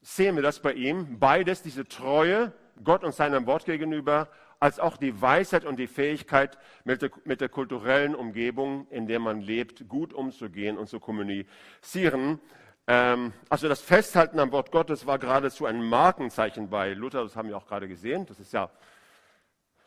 sehen 0.00 0.36
wir 0.36 0.42
das 0.42 0.60
bei 0.60 0.72
ihm, 0.72 1.18
beides, 1.18 1.62
diese 1.62 1.86
Treue 1.86 2.52
Gott 2.82 3.04
und 3.04 3.14
seinem 3.14 3.46
Wort 3.46 3.64
gegenüber, 3.64 4.28
als 4.58 4.78
auch 4.78 4.96
die 4.96 5.20
Weisheit 5.20 5.64
und 5.64 5.76
die 5.76 5.86
Fähigkeit, 5.86 6.56
mit 6.84 7.02
der, 7.02 7.10
mit 7.24 7.40
der 7.40 7.48
kulturellen 7.48 8.14
Umgebung, 8.14 8.86
in 8.90 9.06
der 9.06 9.18
man 9.18 9.40
lebt, 9.40 9.88
gut 9.88 10.12
umzugehen 10.12 10.78
und 10.78 10.88
zu 10.88 11.00
kommunizieren. 11.00 12.40
Ähm, 12.86 13.32
also 13.48 13.68
das 13.68 13.80
Festhalten 13.80 14.38
am 14.38 14.52
Wort 14.52 14.70
Gottes 14.70 15.06
war 15.06 15.18
geradezu 15.18 15.66
ein 15.66 15.82
Markenzeichen 15.82 16.70
bei 16.70 16.94
Luther, 16.94 17.22
das 17.22 17.36
haben 17.36 17.48
wir 17.48 17.56
auch 17.56 17.66
gerade 17.66 17.88
gesehen. 17.88 18.26
Das 18.26 18.38
ist 18.38 18.52
ja 18.52 18.70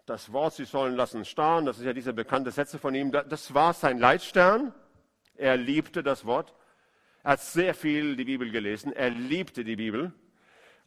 das 0.05 0.31
Wort, 0.31 0.53
sie 0.53 0.65
sollen 0.65 0.95
lassen 0.95 1.25
starren, 1.25 1.65
das 1.65 1.79
ist 1.79 1.85
ja 1.85 1.93
diese 1.93 2.13
bekannte 2.13 2.51
Sätze 2.51 2.77
von 2.77 2.93
ihm. 2.93 3.11
Das 3.11 3.53
war 3.53 3.73
sein 3.73 3.97
Leitstern. 3.97 4.73
Er 5.35 5.57
liebte 5.57 6.03
das 6.03 6.25
Wort. 6.25 6.53
Er 7.25 7.31
hat 7.31 7.41
sehr 7.41 7.73
viel 7.73 8.15
die 8.15 8.23
Bibel 8.23 8.51
gelesen. 8.51 8.93
Er 8.93 9.09
liebte 9.09 9.63
die 9.63 9.75
Bibel. 9.75 10.13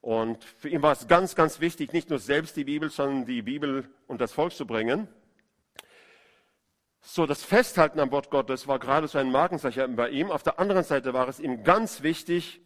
Und 0.00 0.44
für 0.44 0.68
ihn 0.68 0.82
war 0.82 0.92
es 0.92 1.08
ganz, 1.08 1.34
ganz 1.34 1.58
wichtig, 1.58 1.92
nicht 1.92 2.10
nur 2.10 2.20
selbst 2.20 2.56
die 2.56 2.62
Bibel, 2.62 2.90
sondern 2.90 3.26
die 3.26 3.42
Bibel 3.42 3.88
und 4.06 4.20
das 4.20 4.30
Volk 4.30 4.52
zu 4.52 4.64
bringen. 4.64 5.08
So, 7.00 7.26
das 7.26 7.42
Festhalten 7.42 7.98
am 7.98 8.12
Wort 8.12 8.30
Gottes 8.30 8.68
war 8.68 8.78
gerade 8.78 9.08
so 9.08 9.18
ein 9.18 9.32
Markenzeichen 9.32 9.96
bei 9.96 10.10
ihm. 10.10 10.30
Auf 10.30 10.44
der 10.44 10.60
anderen 10.60 10.84
Seite 10.84 11.12
war 11.12 11.26
es 11.26 11.40
ihm 11.40 11.64
ganz 11.64 12.04
wichtig, 12.04 12.60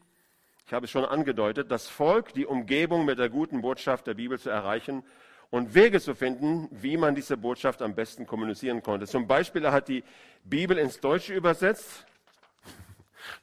ich 0.67 0.73
habe 0.75 0.85
es 0.85 0.91
schon 0.91 1.07
angedeutet, 1.07 1.71
das 1.71 1.89
Volk, 1.89 2.35
die 2.35 2.45
Umgebung 2.45 3.07
mit 3.07 3.19
der 3.19 3.31
guten 3.31 3.63
Botschaft 3.63 4.07
der 4.07 4.15
Bibel 4.15 4.39
zu 4.39 4.51
erreichen 4.51 5.03
und 5.49 5.75
Wege 5.75 5.99
zu 5.99 6.15
finden, 6.15 6.69
wie 6.71 6.99
man 6.99 7.15
diese 7.15 7.39
Botschaft 7.39 7.81
am 7.81 7.95
besten 7.95 8.27
kommunizieren 8.27 8.83
konnte. 8.83 9.07
Zum 9.07 9.27
Beispiel, 9.27 9.65
er 9.65 9.73
hat 9.73 9.89
die 9.89 10.05
Bibel 10.45 10.77
ins 10.77 11.01
Deutsche 11.01 11.33
übersetzt. 11.33 12.05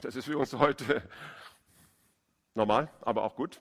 Das 0.02 0.16
ist 0.16 0.26
für 0.26 0.38
uns 0.38 0.54
heute 0.54 1.02
normal, 2.56 2.90
aber 3.02 3.24
auch 3.24 3.36
gut. 3.36 3.60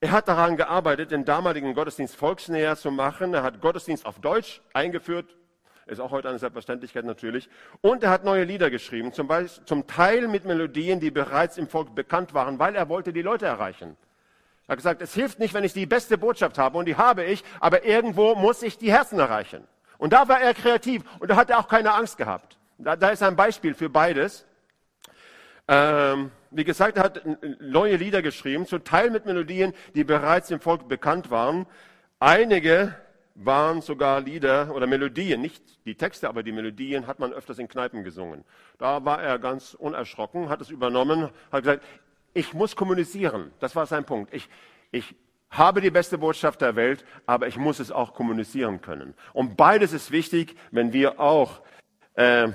Er 0.00 0.10
hat 0.10 0.28
daran 0.28 0.56
gearbeitet, 0.56 1.10
den 1.10 1.24
damaligen 1.24 1.74
Gottesdienst 1.74 2.16
volksnäher 2.16 2.76
zu 2.76 2.90
machen. 2.90 3.32
Er 3.32 3.42
hat 3.42 3.60
Gottesdienst 3.60 4.04
auf 4.04 4.20
Deutsch 4.20 4.60
eingeführt. 4.74 5.36
Ist 5.86 6.00
auch 6.00 6.10
heute 6.10 6.28
eine 6.28 6.38
Selbstverständlichkeit 6.38 7.04
natürlich. 7.04 7.48
Und 7.80 8.02
er 8.02 8.10
hat 8.10 8.24
neue 8.24 8.44
Lieder 8.44 8.70
geschrieben, 8.70 9.12
zum, 9.12 9.28
Beispiel, 9.28 9.64
zum 9.64 9.86
Teil 9.86 10.26
mit 10.26 10.44
Melodien, 10.44 10.98
die 10.98 11.12
bereits 11.12 11.58
im 11.58 11.68
Volk 11.68 11.94
bekannt 11.94 12.34
waren, 12.34 12.58
weil 12.58 12.74
er 12.74 12.88
wollte 12.88 13.12
die 13.12 13.22
Leute 13.22 13.46
erreichen. 13.46 13.96
Er 14.66 14.72
hat 14.72 14.78
gesagt, 14.78 15.00
es 15.00 15.14
hilft 15.14 15.38
nicht, 15.38 15.54
wenn 15.54 15.62
ich 15.62 15.72
die 15.72 15.86
beste 15.86 16.18
Botschaft 16.18 16.58
habe, 16.58 16.76
und 16.76 16.86
die 16.86 16.96
habe 16.96 17.24
ich, 17.24 17.44
aber 17.60 17.84
irgendwo 17.84 18.34
muss 18.34 18.62
ich 18.62 18.78
die 18.78 18.90
Herzen 18.90 19.20
erreichen. 19.20 19.66
Und 19.96 20.12
da 20.12 20.28
war 20.28 20.40
er 20.40 20.54
kreativ 20.54 21.04
und 21.20 21.30
da 21.30 21.36
hat 21.36 21.50
er 21.50 21.60
auch 21.60 21.68
keine 21.68 21.94
Angst 21.94 22.18
gehabt. 22.18 22.58
Da, 22.78 22.96
da 22.96 23.10
ist 23.10 23.22
ein 23.22 23.36
Beispiel 23.36 23.72
für 23.72 23.88
beides. 23.88 24.44
Ähm, 25.68 26.30
wie 26.50 26.64
gesagt, 26.64 26.96
er 26.96 27.04
hat 27.04 27.22
neue 27.60 27.96
Lieder 27.96 28.22
geschrieben, 28.22 28.66
zum 28.66 28.84
Teil 28.84 29.10
mit 29.10 29.26
Melodien, 29.26 29.72
die 29.94 30.04
bereits 30.04 30.50
im 30.50 30.60
Volk 30.60 30.88
bekannt 30.88 31.30
waren. 31.30 31.66
Einige 32.20 32.94
waren 33.34 33.82
sogar 33.82 34.20
Lieder 34.20 34.74
oder 34.74 34.86
Melodien, 34.86 35.40
nicht 35.40 35.62
die 35.84 35.94
Texte, 35.94 36.28
aber 36.28 36.42
die 36.42 36.52
Melodien 36.52 37.06
hat 37.06 37.18
man 37.18 37.32
öfters 37.32 37.58
in 37.58 37.68
Kneipen 37.68 38.04
gesungen. 38.04 38.44
Da 38.78 39.04
war 39.04 39.22
er 39.22 39.38
ganz 39.38 39.74
unerschrocken, 39.74 40.48
hat 40.48 40.60
es 40.60 40.70
übernommen, 40.70 41.30
hat 41.52 41.62
gesagt, 41.62 41.84
ich 42.32 42.54
muss 42.54 42.76
kommunizieren. 42.76 43.50
Das 43.60 43.76
war 43.76 43.86
sein 43.86 44.04
Punkt. 44.04 44.32
Ich, 44.32 44.48
ich 44.90 45.14
habe 45.50 45.80
die 45.80 45.90
beste 45.90 46.18
Botschaft 46.18 46.60
der 46.60 46.76
Welt, 46.76 47.04
aber 47.26 47.46
ich 47.46 47.56
muss 47.56 47.80
es 47.80 47.90
auch 47.90 48.14
kommunizieren 48.14 48.80
können. 48.80 49.14
Und 49.32 49.56
beides 49.56 49.92
ist 49.92 50.10
wichtig, 50.10 50.56
wenn 50.70 50.92
wir 50.92 51.20
auch 51.20 51.60
äh, 52.14 52.48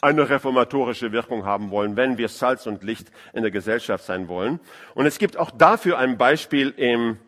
eine 0.00 0.28
reformatorische 0.28 1.12
Wirkung 1.12 1.44
haben 1.44 1.70
wollen, 1.70 1.96
wenn 1.96 2.18
wir 2.18 2.28
Salz 2.28 2.66
und 2.66 2.82
Licht 2.84 3.10
in 3.32 3.42
der 3.42 3.50
Gesellschaft 3.50 4.04
sein 4.04 4.28
wollen. 4.28 4.60
Und 4.94 5.06
es 5.06 5.18
gibt 5.18 5.36
auch 5.36 5.50
dafür 5.50 5.98
ein 5.98 6.18
Beispiel 6.18 6.72
im, 6.76 7.18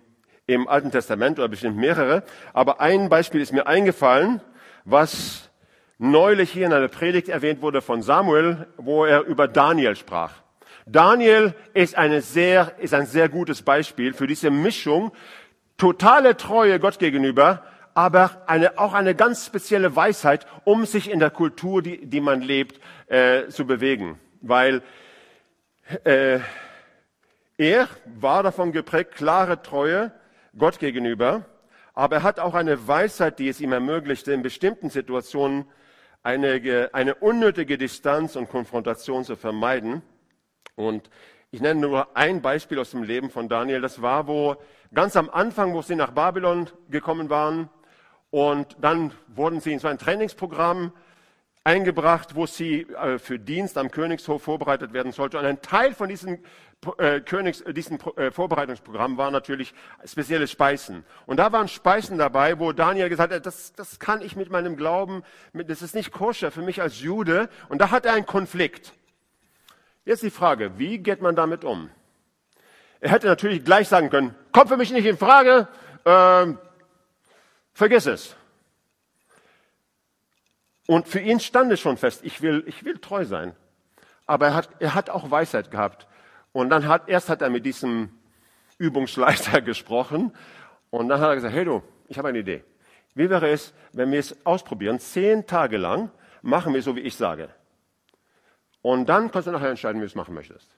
im 0.46 0.68
Alten 0.68 0.90
Testament 0.90 1.38
oder 1.38 1.48
bestimmt 1.48 1.76
mehrere. 1.76 2.22
Aber 2.52 2.80
ein 2.80 3.09
Beispiel 3.09 3.40
ist 3.40 3.52
mir 3.52 3.66
eingefallen, 3.66 4.40
was 4.85 5.50
neulich 5.98 6.52
hier 6.52 6.66
in 6.66 6.72
einer 6.72 6.88
Predigt 6.88 7.28
erwähnt 7.28 7.61
wurde 7.61 7.83
von 7.83 8.02
Samuel, 8.02 8.68
wo 8.76 9.04
er 9.04 9.22
über 9.24 9.48
Daniel 9.48 9.96
sprach. 9.96 10.33
Daniel 10.87 11.54
ist, 11.74 11.96
eine 11.96 12.20
sehr, 12.20 12.72
ist 12.78 12.94
ein 12.94 13.06
sehr 13.06 13.28
gutes 13.28 13.62
Beispiel 13.62 14.12
für 14.12 14.26
diese 14.26 14.50
Mischung 14.50 15.12
totale 15.76 16.37
Treue 16.37 16.78
Gott 16.78 16.98
gegenüber, 16.98 17.64
aber 17.94 18.42
eine, 18.46 18.79
auch 18.79 18.92
eine 18.92 19.14
ganz 19.14 19.46
spezielle 19.46 19.94
Weisheit, 19.96 20.46
um 20.64 20.87
sich 20.87 21.11
in 21.11 21.18
der 21.18 21.31
Kultur, 21.31 21.83
die, 21.83 22.07
die 22.07 22.20
man 22.20 22.40
lebt, 22.40 22.81
äh, 23.07 23.48
zu 23.48 23.66
bewegen. 23.66 24.18
Weil 24.40 24.83
äh, 26.05 26.40
er 27.57 27.88
war 28.07 28.42
davon 28.42 28.72
geprägt, 28.72 29.14
klare 29.14 29.62
Treue 29.62 30.12
Gott 30.57 30.79
gegenüber, 30.79 31.44
aber 31.94 32.16
er 32.16 32.22
hat 32.22 32.40
auch 32.40 32.55
eine 32.55 32.88
Weisheit, 32.88 33.38
die 33.38 33.48
es 33.48 33.61
ihm 33.61 33.72
ermöglichte, 33.72 34.33
in 34.33 34.42
bestimmten 34.42 34.88
Situationen 34.88 35.66
eine, 36.22 36.90
eine 36.92 37.14
unnötige 37.16 37.79
Distanz 37.79 38.37
und 38.37 38.48
Konfrontation 38.48 39.24
zu 39.24 39.37
vermeiden. 39.37 40.03
Und 40.76 41.11
ich 41.50 41.61
nenne 41.61 41.81
nur 41.81 42.16
ein 42.16 42.42
Beispiel 42.42 42.79
aus 42.79 42.92
dem 42.92 43.03
Leben 43.03 43.31
von 43.31 43.48
Daniel. 43.48 43.81
Das 43.81 44.00
war, 44.00 44.26
wo 44.26 44.57
ganz 44.94 45.16
am 45.16 45.29
Anfang, 45.31 45.74
wo 45.74 45.83
sie 45.83 45.96
nach 45.96 46.12
Babylon 46.12 46.68
gekommen 46.90 47.29
waren, 47.29 47.68
und 48.31 48.77
dann 48.81 49.12
wurden 49.29 49.61
sie 49.61 49.73
in 49.73 49.79
so 49.79 49.88
ein 49.88 49.99
Trainingsprogramm 49.99 50.93
eingebracht, 51.64 52.35
wo 52.35 52.47
sie 52.47 52.83
äh, 52.83 53.19
für 53.19 53.38
Dienst 53.38 53.77
am 53.77 53.90
Königshof 53.90 54.43
vorbereitet 54.43 54.93
werden 54.93 55.12
sollte. 55.12 55.38
Und 55.38 55.45
ein 55.45 55.61
Teil 55.61 55.93
von 55.93 56.09
diesem, 56.09 56.38
äh, 56.99 57.21
Königs, 57.21 57.61
äh, 57.61 57.75
diesem 57.75 57.99
äh, 58.16 58.31
Vorbereitungsprogramm 58.31 59.19
war 59.19 59.31
natürlich 59.31 59.75
spezielle 60.05 60.49
Speisen. 60.49 61.05
Und 61.27 61.37
da 61.37 61.53
waren 61.53 61.69
Speisen 61.69 62.16
dabei, 62.16 62.59
wo 62.59 62.73
Daniel 62.73 63.09
gesagt 63.09 63.33
hat, 63.35 63.45
das, 63.45 63.75
das 63.75 63.99
kann 63.99 64.23
ich 64.23 64.37
mit 64.37 64.51
meinem 64.51 64.77
Glauben, 64.77 65.23
mit, 65.53 65.69
das 65.69 65.83
ist 65.83 65.95
nicht 65.95 66.12
koscher 66.12 66.51
für 66.51 66.62
mich 66.62 66.81
als 66.81 67.01
Jude. 67.01 67.51
Und 67.69 67.81
da 67.81 67.90
hat 67.90 68.07
er 68.07 68.14
einen 68.14 68.27
Konflikt. 68.27 68.95
Jetzt 70.07 70.22
die 70.22 70.31
Frage, 70.31 70.78
wie 70.78 70.99
geht 70.99 71.20
man 71.20 71.37
damit 71.37 71.64
um? 71.64 71.91
Er 73.01 73.11
hätte 73.11 73.26
natürlich 73.26 73.64
gleich 73.64 73.89
sagen 73.89 74.09
können, 74.09 74.35
kommt 74.53 74.68
für 74.68 74.76
mich 74.76 74.93
nicht 74.93 75.07
in 75.07 75.18
Frage, 75.18 75.68
äh, 76.05 76.47
Vergiss 77.81 78.05
es. 78.05 78.37
Und 80.87 81.09
für 81.09 81.18
ihn 81.18 81.41
stand 81.41 81.72
es 81.72 81.81
schon 81.81 81.97
fest, 81.97 82.20
ich 82.24 82.43
will, 82.43 82.62
ich 82.66 82.85
will 82.85 82.99
treu 82.99 83.24
sein. 83.24 83.57
Aber 84.26 84.49
er 84.49 84.55
hat, 84.55 84.68
er 84.81 84.95
hat 84.95 85.09
auch 85.09 85.31
Weisheit 85.31 85.70
gehabt. 85.70 86.07
Und 86.53 86.68
dann 86.68 86.87
hat, 86.87 87.09
erst 87.09 87.31
hat 87.31 87.41
er 87.41 87.49
mit 87.49 87.64
diesem 87.64 88.11
Übungsleiter 88.76 89.62
gesprochen. 89.62 90.31
Und 90.91 91.09
dann 91.09 91.22
hat 91.22 91.31
er 91.31 91.37
gesagt, 91.37 91.55
hey 91.55 91.64
du, 91.64 91.83
ich 92.09 92.18
habe 92.18 92.28
eine 92.28 92.41
Idee. 92.41 92.64
Wie 93.14 93.31
wäre 93.31 93.49
es, 93.49 93.72
wenn 93.95 94.12
wir 94.12 94.18
es 94.18 94.45
ausprobieren? 94.45 94.99
Zehn 94.99 95.47
Tage 95.47 95.78
lang 95.78 96.11
machen 96.43 96.74
wir 96.74 96.83
so, 96.83 96.97
wie 96.97 97.01
ich 97.01 97.16
sage. 97.16 97.49
Und 98.83 99.09
dann 99.09 99.31
kannst 99.31 99.49
du 99.49 99.53
nachher 99.53 99.70
entscheiden, 99.70 100.03
wie 100.03 100.05
du 100.05 100.11
es 100.11 100.14
machen 100.14 100.35
möchtest. 100.35 100.68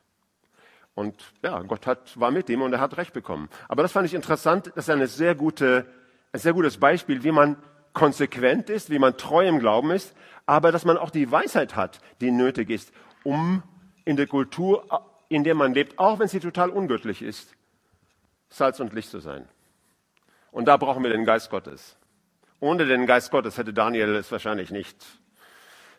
Und 0.94 1.20
ja, 1.42 1.62
Gott 1.62 1.84
hat, 1.84 2.20
war 2.20 2.30
mit 2.30 2.48
ihm 2.48 2.62
und 2.62 2.72
er 2.72 2.80
hat 2.80 2.96
Recht 2.96 3.12
bekommen. 3.12 3.48
Aber 3.66 3.82
das 3.82 3.90
fand 3.90 4.06
ich 4.06 4.14
interessant. 4.14 4.68
Das 4.76 4.84
ist 4.84 4.90
eine 4.90 5.08
sehr 5.08 5.34
gute, 5.34 5.84
ein 6.32 6.40
sehr 6.40 6.52
gutes 6.52 6.78
Beispiel, 6.78 7.22
wie 7.22 7.32
man 7.32 7.56
konsequent 7.92 8.70
ist, 8.70 8.90
wie 8.90 8.98
man 8.98 9.16
treu 9.16 9.46
im 9.46 9.58
Glauben 9.58 9.90
ist, 9.90 10.14
aber 10.46 10.72
dass 10.72 10.84
man 10.84 10.96
auch 10.96 11.10
die 11.10 11.30
Weisheit 11.30 11.76
hat, 11.76 12.00
die 12.20 12.30
nötig 12.30 12.70
ist, 12.70 12.92
um 13.22 13.62
in 14.04 14.16
der 14.16 14.26
Kultur, 14.26 14.84
in 15.28 15.44
der 15.44 15.54
man 15.54 15.74
lebt, 15.74 15.98
auch 15.98 16.18
wenn 16.18 16.28
sie 16.28 16.40
total 16.40 16.70
ungöttlich 16.70 17.22
ist, 17.22 17.54
Salz 18.48 18.80
und 18.80 18.92
Licht 18.92 19.10
zu 19.10 19.20
sein. 19.20 19.48
Und 20.50 20.66
da 20.66 20.76
brauchen 20.76 21.02
wir 21.02 21.10
den 21.10 21.24
Geist 21.24 21.50
Gottes. 21.50 21.96
Ohne 22.60 22.86
den 22.86 23.06
Geist 23.06 23.30
Gottes 23.30 23.58
hätte 23.58 23.72
Daniel 23.72 24.14
es 24.14 24.30
wahrscheinlich 24.30 24.70
nicht, 24.70 24.96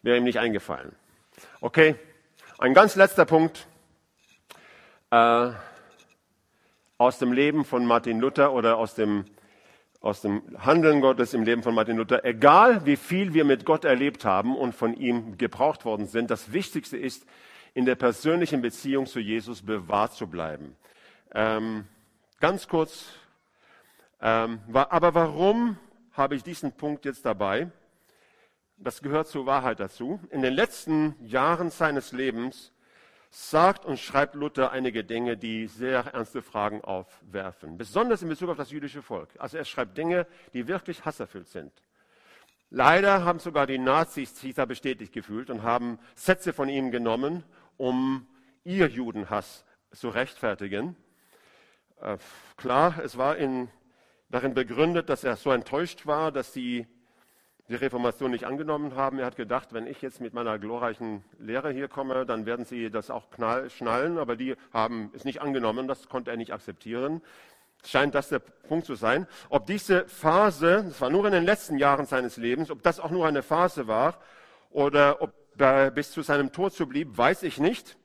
wäre 0.02 0.18
ihm 0.18 0.24
nicht 0.24 0.40
eingefallen. 0.40 0.96
Okay, 1.62 1.96
ein 2.60 2.74
ganz 2.74 2.96
letzter 2.96 3.26
Punkt 3.26 3.68
äh, 5.10 5.52
aus 6.98 7.20
dem 7.20 7.34
Leben 7.34 7.66
von 7.66 7.86
Martin 7.86 8.20
Luther 8.20 8.54
oder 8.54 8.78
aus 8.78 8.96
dem, 8.96 9.26
aus 10.04 10.20
dem 10.20 10.44
Handeln 10.60 11.00
Gottes 11.00 11.34
im 11.34 11.44
Leben 11.44 11.64
von 11.64 11.74
Martin 11.74 11.96
Luther. 11.96 12.26
Egal 12.26 12.86
wie 12.86 12.98
viel 12.98 13.34
wir 13.34 13.46
mit 13.46 13.66
Gott 13.66 13.86
erlebt 13.86 14.26
haben 14.26 14.58
und 14.58 14.76
von 14.76 14.94
ihm 14.94 15.38
gebraucht 15.38 15.86
worden 15.86 16.08
sind, 16.08 16.30
das 16.30 16.52
Wichtigste 16.52 16.98
ist, 16.98 17.26
in 17.74 17.86
der 17.86 17.96
persönlichen 17.96 18.62
Beziehung 18.62 19.06
zu 19.06 19.22
Jesus 19.22 19.62
bewahrt 19.62 20.14
zu 20.14 20.28
bleiben. 20.28 20.76
Ähm, 21.34 21.86
ganz 22.42 22.68
kurz, 22.68 23.06
ähm, 24.22 24.60
aber 24.74 25.16
warum 25.16 25.78
habe 26.12 26.36
ich 26.36 26.44
diesen 26.44 26.74
Punkt 26.74 27.06
jetzt 27.06 27.26
dabei? 27.26 27.72
Das 28.76 29.02
gehört 29.02 29.30
zur 29.30 29.46
Wahrheit 29.46 29.80
dazu. 29.80 30.20
In 30.32 30.42
den 30.42 30.54
letzten 30.54 31.16
Jahren 31.22 31.70
seines 31.70 32.12
Lebens 32.12 32.73
sagt 33.36 33.84
und 33.84 34.00
schreibt 34.00 34.36
Luther 34.36 34.72
einige 34.72 35.04
Dinge, 35.04 35.36
die 35.36 35.66
sehr 35.66 36.06
ernste 36.14 36.44
Fragen 36.44 36.82
aufwerfen, 36.82 37.80
besonders 37.80 38.22
in 38.22 38.30
Bezug 38.30 38.50
auf 38.50 38.58
das 38.58 38.70
jüdische 38.70 39.02
Volk. 39.02 39.30
Also 39.40 39.58
er 39.58 39.66
schreibt 39.66 39.98
Dinge, 39.98 40.28
die 40.54 40.68
wirklich 40.68 41.04
hasserfüllt 41.04 41.48
sind. 41.48 41.74
Leider 42.70 43.26
haben 43.26 43.40
sogar 43.40 43.66
die 43.66 43.80
Nazis 43.80 44.40
sich 44.40 44.54
da 44.54 44.66
bestätigt 44.66 45.14
gefühlt 45.14 45.50
und 45.50 45.64
haben 45.64 45.98
Sätze 46.14 46.54
von 46.54 46.70
ihm 46.70 46.92
genommen, 46.92 47.44
um 47.78 48.28
ihr 48.64 48.88
Judenhass 48.88 49.66
zu 49.92 50.10
rechtfertigen. 50.10 50.96
Äh, 52.02 52.18
klar, 52.56 53.00
es 53.04 53.18
war 53.18 53.38
in, 53.38 53.68
darin 54.30 54.54
begründet, 54.54 55.10
dass 55.10 55.24
er 55.24 55.38
so 55.38 55.52
enttäuscht 55.52 56.06
war, 56.06 56.32
dass 56.32 56.54
sie 56.54 56.86
die 57.70 57.76
Reformation 57.76 58.32
nicht 58.32 58.46
angenommen 58.46 58.96
haben. 58.96 59.20
Er 59.20 59.26
hat 59.26 59.36
gedacht, 59.36 59.74
wenn 59.74 59.88
ich 59.88 60.02
jetzt 60.02 60.20
mit 60.20 60.34
meiner 60.34 60.60
glorreichen 60.60 61.24
Lehre 61.40 61.72
hier 61.72 61.88
komme, 61.88 62.26
dann 62.26 62.46
werden 62.46 62.66
sie 62.66 62.90
das 62.90 63.10
auch 63.10 63.30
knall, 63.32 63.70
schnallen, 63.70 64.18
aber 64.18 64.36
die 64.36 64.56
haben 64.74 65.12
es 65.16 65.24
nicht 65.24 65.42
angenommen, 65.42 65.88
das 65.88 66.10
konnte 66.10 66.32
er 66.32 66.38
nicht 66.38 66.54
akzeptieren. 66.54 67.22
Scheint 67.86 68.16
das 68.16 68.30
der 68.30 68.40
Punkt 68.40 68.86
zu 68.86 68.96
sein. 68.96 69.28
Ob 69.50 69.66
diese 69.66 70.08
Phase, 70.08 70.86
das 70.88 71.02
war 71.02 71.10
nur 71.10 71.26
in 71.26 71.34
den 71.34 71.46
letzten 71.46 71.78
Jahren 71.78 72.06
seines 72.06 72.38
Lebens, 72.38 72.72
ob 72.72 72.82
das 72.84 73.00
auch 73.00 73.12
nur 73.12 73.28
eine 73.28 73.44
Phase 73.44 73.88
war 73.88 74.20
oder 74.70 75.22
ob 75.22 75.34
bis 75.94 76.12
zu 76.12 76.24
seinem 76.24 76.52
Tod 76.52 76.74
so 76.74 76.88
blieb, 76.88 77.18
weiß 77.18 77.44
ich 77.44 77.60
nicht. 77.60 77.96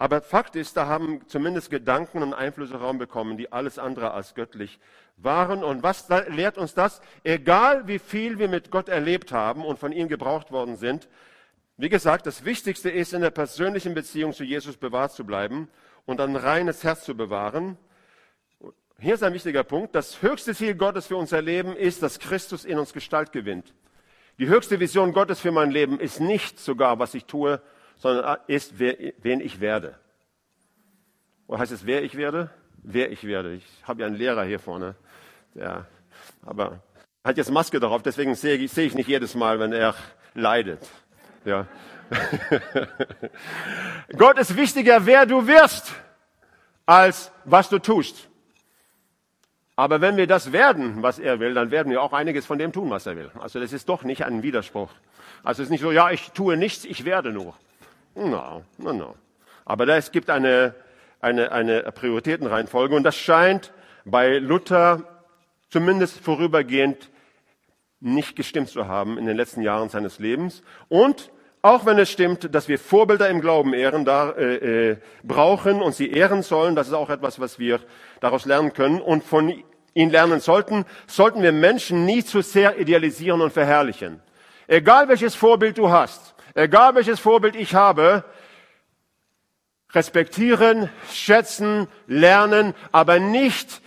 Aber 0.00 0.22
Fakt 0.22 0.56
ist, 0.56 0.78
da 0.78 0.86
haben 0.86 1.20
zumindest 1.26 1.68
Gedanken 1.68 2.22
und 2.22 2.32
Einflüsse 2.32 2.76
Raum 2.76 2.96
bekommen, 2.96 3.36
die 3.36 3.52
alles 3.52 3.78
andere 3.78 4.12
als 4.12 4.34
göttlich 4.34 4.80
waren. 5.18 5.62
Und 5.62 5.82
was 5.82 6.08
lehrt 6.28 6.56
uns 6.56 6.72
das? 6.72 7.02
Egal 7.22 7.86
wie 7.86 7.98
viel 7.98 8.38
wir 8.38 8.48
mit 8.48 8.70
Gott 8.70 8.88
erlebt 8.88 9.30
haben 9.30 9.62
und 9.62 9.78
von 9.78 9.92
ihm 9.92 10.08
gebraucht 10.08 10.52
worden 10.52 10.76
sind, 10.76 11.06
wie 11.76 11.90
gesagt, 11.90 12.24
das 12.24 12.46
Wichtigste 12.46 12.88
ist, 12.88 13.12
in 13.12 13.20
der 13.20 13.28
persönlichen 13.28 13.92
Beziehung 13.92 14.32
zu 14.32 14.42
Jesus 14.42 14.78
bewahrt 14.78 15.12
zu 15.12 15.26
bleiben 15.26 15.68
und 16.06 16.18
ein 16.22 16.34
reines 16.34 16.82
Herz 16.82 17.04
zu 17.04 17.14
bewahren. 17.14 17.76
Hier 18.98 19.12
ist 19.12 19.22
ein 19.22 19.34
wichtiger 19.34 19.64
Punkt. 19.64 19.94
Das 19.94 20.22
höchste 20.22 20.54
Ziel 20.54 20.76
Gottes 20.76 21.08
für 21.08 21.16
unser 21.16 21.42
Leben 21.42 21.76
ist, 21.76 22.02
dass 22.02 22.18
Christus 22.18 22.64
in 22.64 22.78
uns 22.78 22.94
Gestalt 22.94 23.32
gewinnt. 23.32 23.74
Die 24.38 24.48
höchste 24.48 24.80
Vision 24.80 25.12
Gottes 25.12 25.40
für 25.40 25.52
mein 25.52 25.70
Leben 25.70 26.00
ist 26.00 26.20
nicht 26.20 26.58
sogar, 26.58 26.98
was 26.98 27.12
ich 27.12 27.26
tue, 27.26 27.60
sondern 28.00 28.38
ist, 28.46 28.78
wer, 28.78 28.96
wen 29.22 29.40
ich 29.40 29.60
werde. 29.60 29.94
Oder 31.46 31.60
heißt 31.60 31.72
es, 31.72 31.86
wer 31.86 32.02
ich 32.02 32.16
werde? 32.16 32.50
Wer 32.82 33.12
ich 33.12 33.24
werde. 33.24 33.54
Ich 33.54 33.66
habe 33.84 34.00
ja 34.00 34.06
einen 34.06 34.16
Lehrer 34.16 34.44
hier 34.44 34.58
vorne, 34.58 34.96
der 35.54 35.86
aber 36.42 36.80
hat 37.22 37.36
jetzt 37.36 37.50
Maske 37.50 37.78
darauf, 37.78 38.02
deswegen 38.02 38.34
sehe 38.34 38.56
ich, 38.56 38.72
sehe 38.72 38.86
ich 38.86 38.94
nicht 38.94 39.08
jedes 39.08 39.34
Mal, 39.34 39.60
wenn 39.60 39.72
er 39.72 39.94
leidet. 40.34 40.88
Ja. 41.44 41.66
Gott 44.16 44.38
ist 44.38 44.56
wichtiger, 44.56 45.04
wer 45.04 45.26
du 45.26 45.46
wirst, 45.46 45.92
als 46.86 47.30
was 47.44 47.68
du 47.68 47.78
tust. 47.78 48.28
Aber 49.76 50.00
wenn 50.00 50.16
wir 50.16 50.26
das 50.26 50.52
werden, 50.52 51.02
was 51.02 51.18
er 51.18 51.40
will, 51.40 51.54
dann 51.54 51.70
werden 51.70 51.90
wir 51.90 52.02
auch 52.02 52.12
einiges 52.12 52.46
von 52.46 52.58
dem 52.58 52.72
tun, 52.72 52.90
was 52.90 53.06
er 53.06 53.16
will. 53.16 53.30
Also 53.38 53.60
das 53.60 53.72
ist 53.72 53.88
doch 53.88 54.02
nicht 54.02 54.24
ein 54.24 54.42
Widerspruch. 54.42 54.90
Also 55.42 55.62
es 55.62 55.66
ist 55.66 55.70
nicht 55.70 55.80
so, 55.80 55.92
ja, 55.92 56.10
ich 56.10 56.32
tue 56.32 56.56
nichts, 56.56 56.84
ich 56.84 57.04
werde 57.04 57.32
nur. 57.32 57.54
No, 58.14 58.62
no, 58.78 58.92
no. 58.92 59.14
Aber 59.64 59.86
es 59.88 60.10
gibt 60.10 60.30
eine, 60.30 60.74
eine, 61.20 61.52
eine 61.52 61.82
Prioritätenreihenfolge 61.92 62.94
und 62.94 63.04
das 63.04 63.16
scheint 63.16 63.72
bei 64.04 64.38
Luther 64.38 65.04
zumindest 65.68 66.18
vorübergehend 66.20 67.10
nicht 68.00 68.34
gestimmt 68.34 68.68
zu 68.68 68.88
haben 68.88 69.18
in 69.18 69.26
den 69.26 69.36
letzten 69.36 69.62
Jahren 69.62 69.88
seines 69.88 70.18
Lebens. 70.18 70.62
Und 70.88 71.30
auch 71.62 71.84
wenn 71.84 71.98
es 71.98 72.10
stimmt, 72.10 72.54
dass 72.54 72.68
wir 72.68 72.78
Vorbilder 72.78 73.28
im 73.28 73.42
Glauben 73.42 73.74
ehren, 73.74 74.04
da, 74.06 74.30
äh, 74.30 74.90
äh, 74.92 74.96
brauchen 75.22 75.82
und 75.82 75.94
sie 75.94 76.10
ehren 76.10 76.42
sollen, 76.42 76.74
das 76.74 76.88
ist 76.88 76.94
auch 76.94 77.10
etwas, 77.10 77.38
was 77.38 77.58
wir 77.58 77.80
daraus 78.20 78.46
lernen 78.46 78.72
können 78.72 79.00
und 79.00 79.22
von 79.22 79.62
ihnen 79.92 80.10
lernen 80.10 80.40
sollten, 80.40 80.86
sollten 81.06 81.42
wir 81.42 81.52
Menschen 81.52 82.06
nie 82.06 82.24
zu 82.24 82.40
sehr 82.40 82.78
idealisieren 82.78 83.42
und 83.42 83.52
verherrlichen. 83.52 84.20
Egal 84.66 85.08
welches 85.08 85.34
Vorbild 85.34 85.76
du 85.76 85.90
hast, 85.90 86.34
egal 86.60 86.94
welches 86.94 87.20
Vorbild 87.20 87.56
ich 87.56 87.74
habe, 87.74 88.24
respektieren, 89.92 90.88
schätzen, 91.12 91.88
lernen, 92.06 92.74
aber 92.92 93.18
nicht 93.18 93.80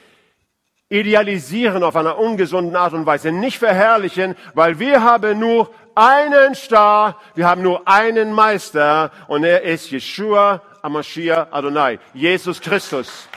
idealisieren 0.90 1.84
auf 1.84 1.96
einer 1.96 2.20
ungesunden 2.20 2.76
Art 2.76 2.94
und 2.94 3.06
Weise, 3.06 3.32
nicht 3.32 3.58
verherrlichen, 3.58 4.36
weil 4.54 4.80
wir 4.80 5.02
haben 5.02 5.40
nur 5.40 5.74
einen 5.96 6.56
Star, 6.56 7.20
wir 7.36 7.48
haben 7.48 7.62
nur 7.62 7.88
einen 7.88 8.32
Meister 8.34 9.12
und 9.28 9.44
er 9.44 9.64
ist 9.64 9.92
Yeshua 9.92 10.62
Amashia 10.82 11.48
Adonai, 11.52 12.00
Jesus 12.14 12.60
Christus. 12.60 13.28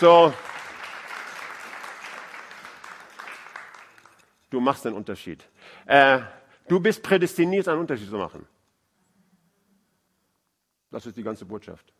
So, 0.00 0.32
du 4.50 4.60
machst 4.60 4.84
den 4.84 4.94
Unterschied. 4.94 5.44
Äh, 5.86 6.20
Du 6.68 6.80
bist 6.80 7.02
prädestiniert, 7.02 7.68
einen 7.68 7.80
Unterschied 7.80 8.08
zu 8.08 8.16
machen. 8.16 8.46
Das 10.90 11.04
ist 11.06 11.16
die 11.16 11.22
ganze 11.22 11.44
Botschaft. 11.44 11.92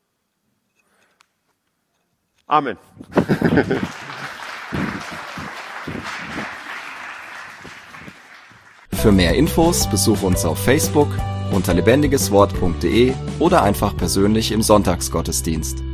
Amen. 2.47 2.79
Für 8.93 9.13
mehr 9.13 9.35
Infos 9.35 9.91
besuch 9.91 10.23
uns 10.23 10.45
auf 10.47 10.59
Facebook 10.65 11.09
unter 11.53 11.75
lebendigeswort.de 11.75 13.13
oder 13.39 13.63
einfach 13.63 13.97
persönlich 13.97 14.51
im 14.51 14.63
Sonntagsgottesdienst. 14.63 15.94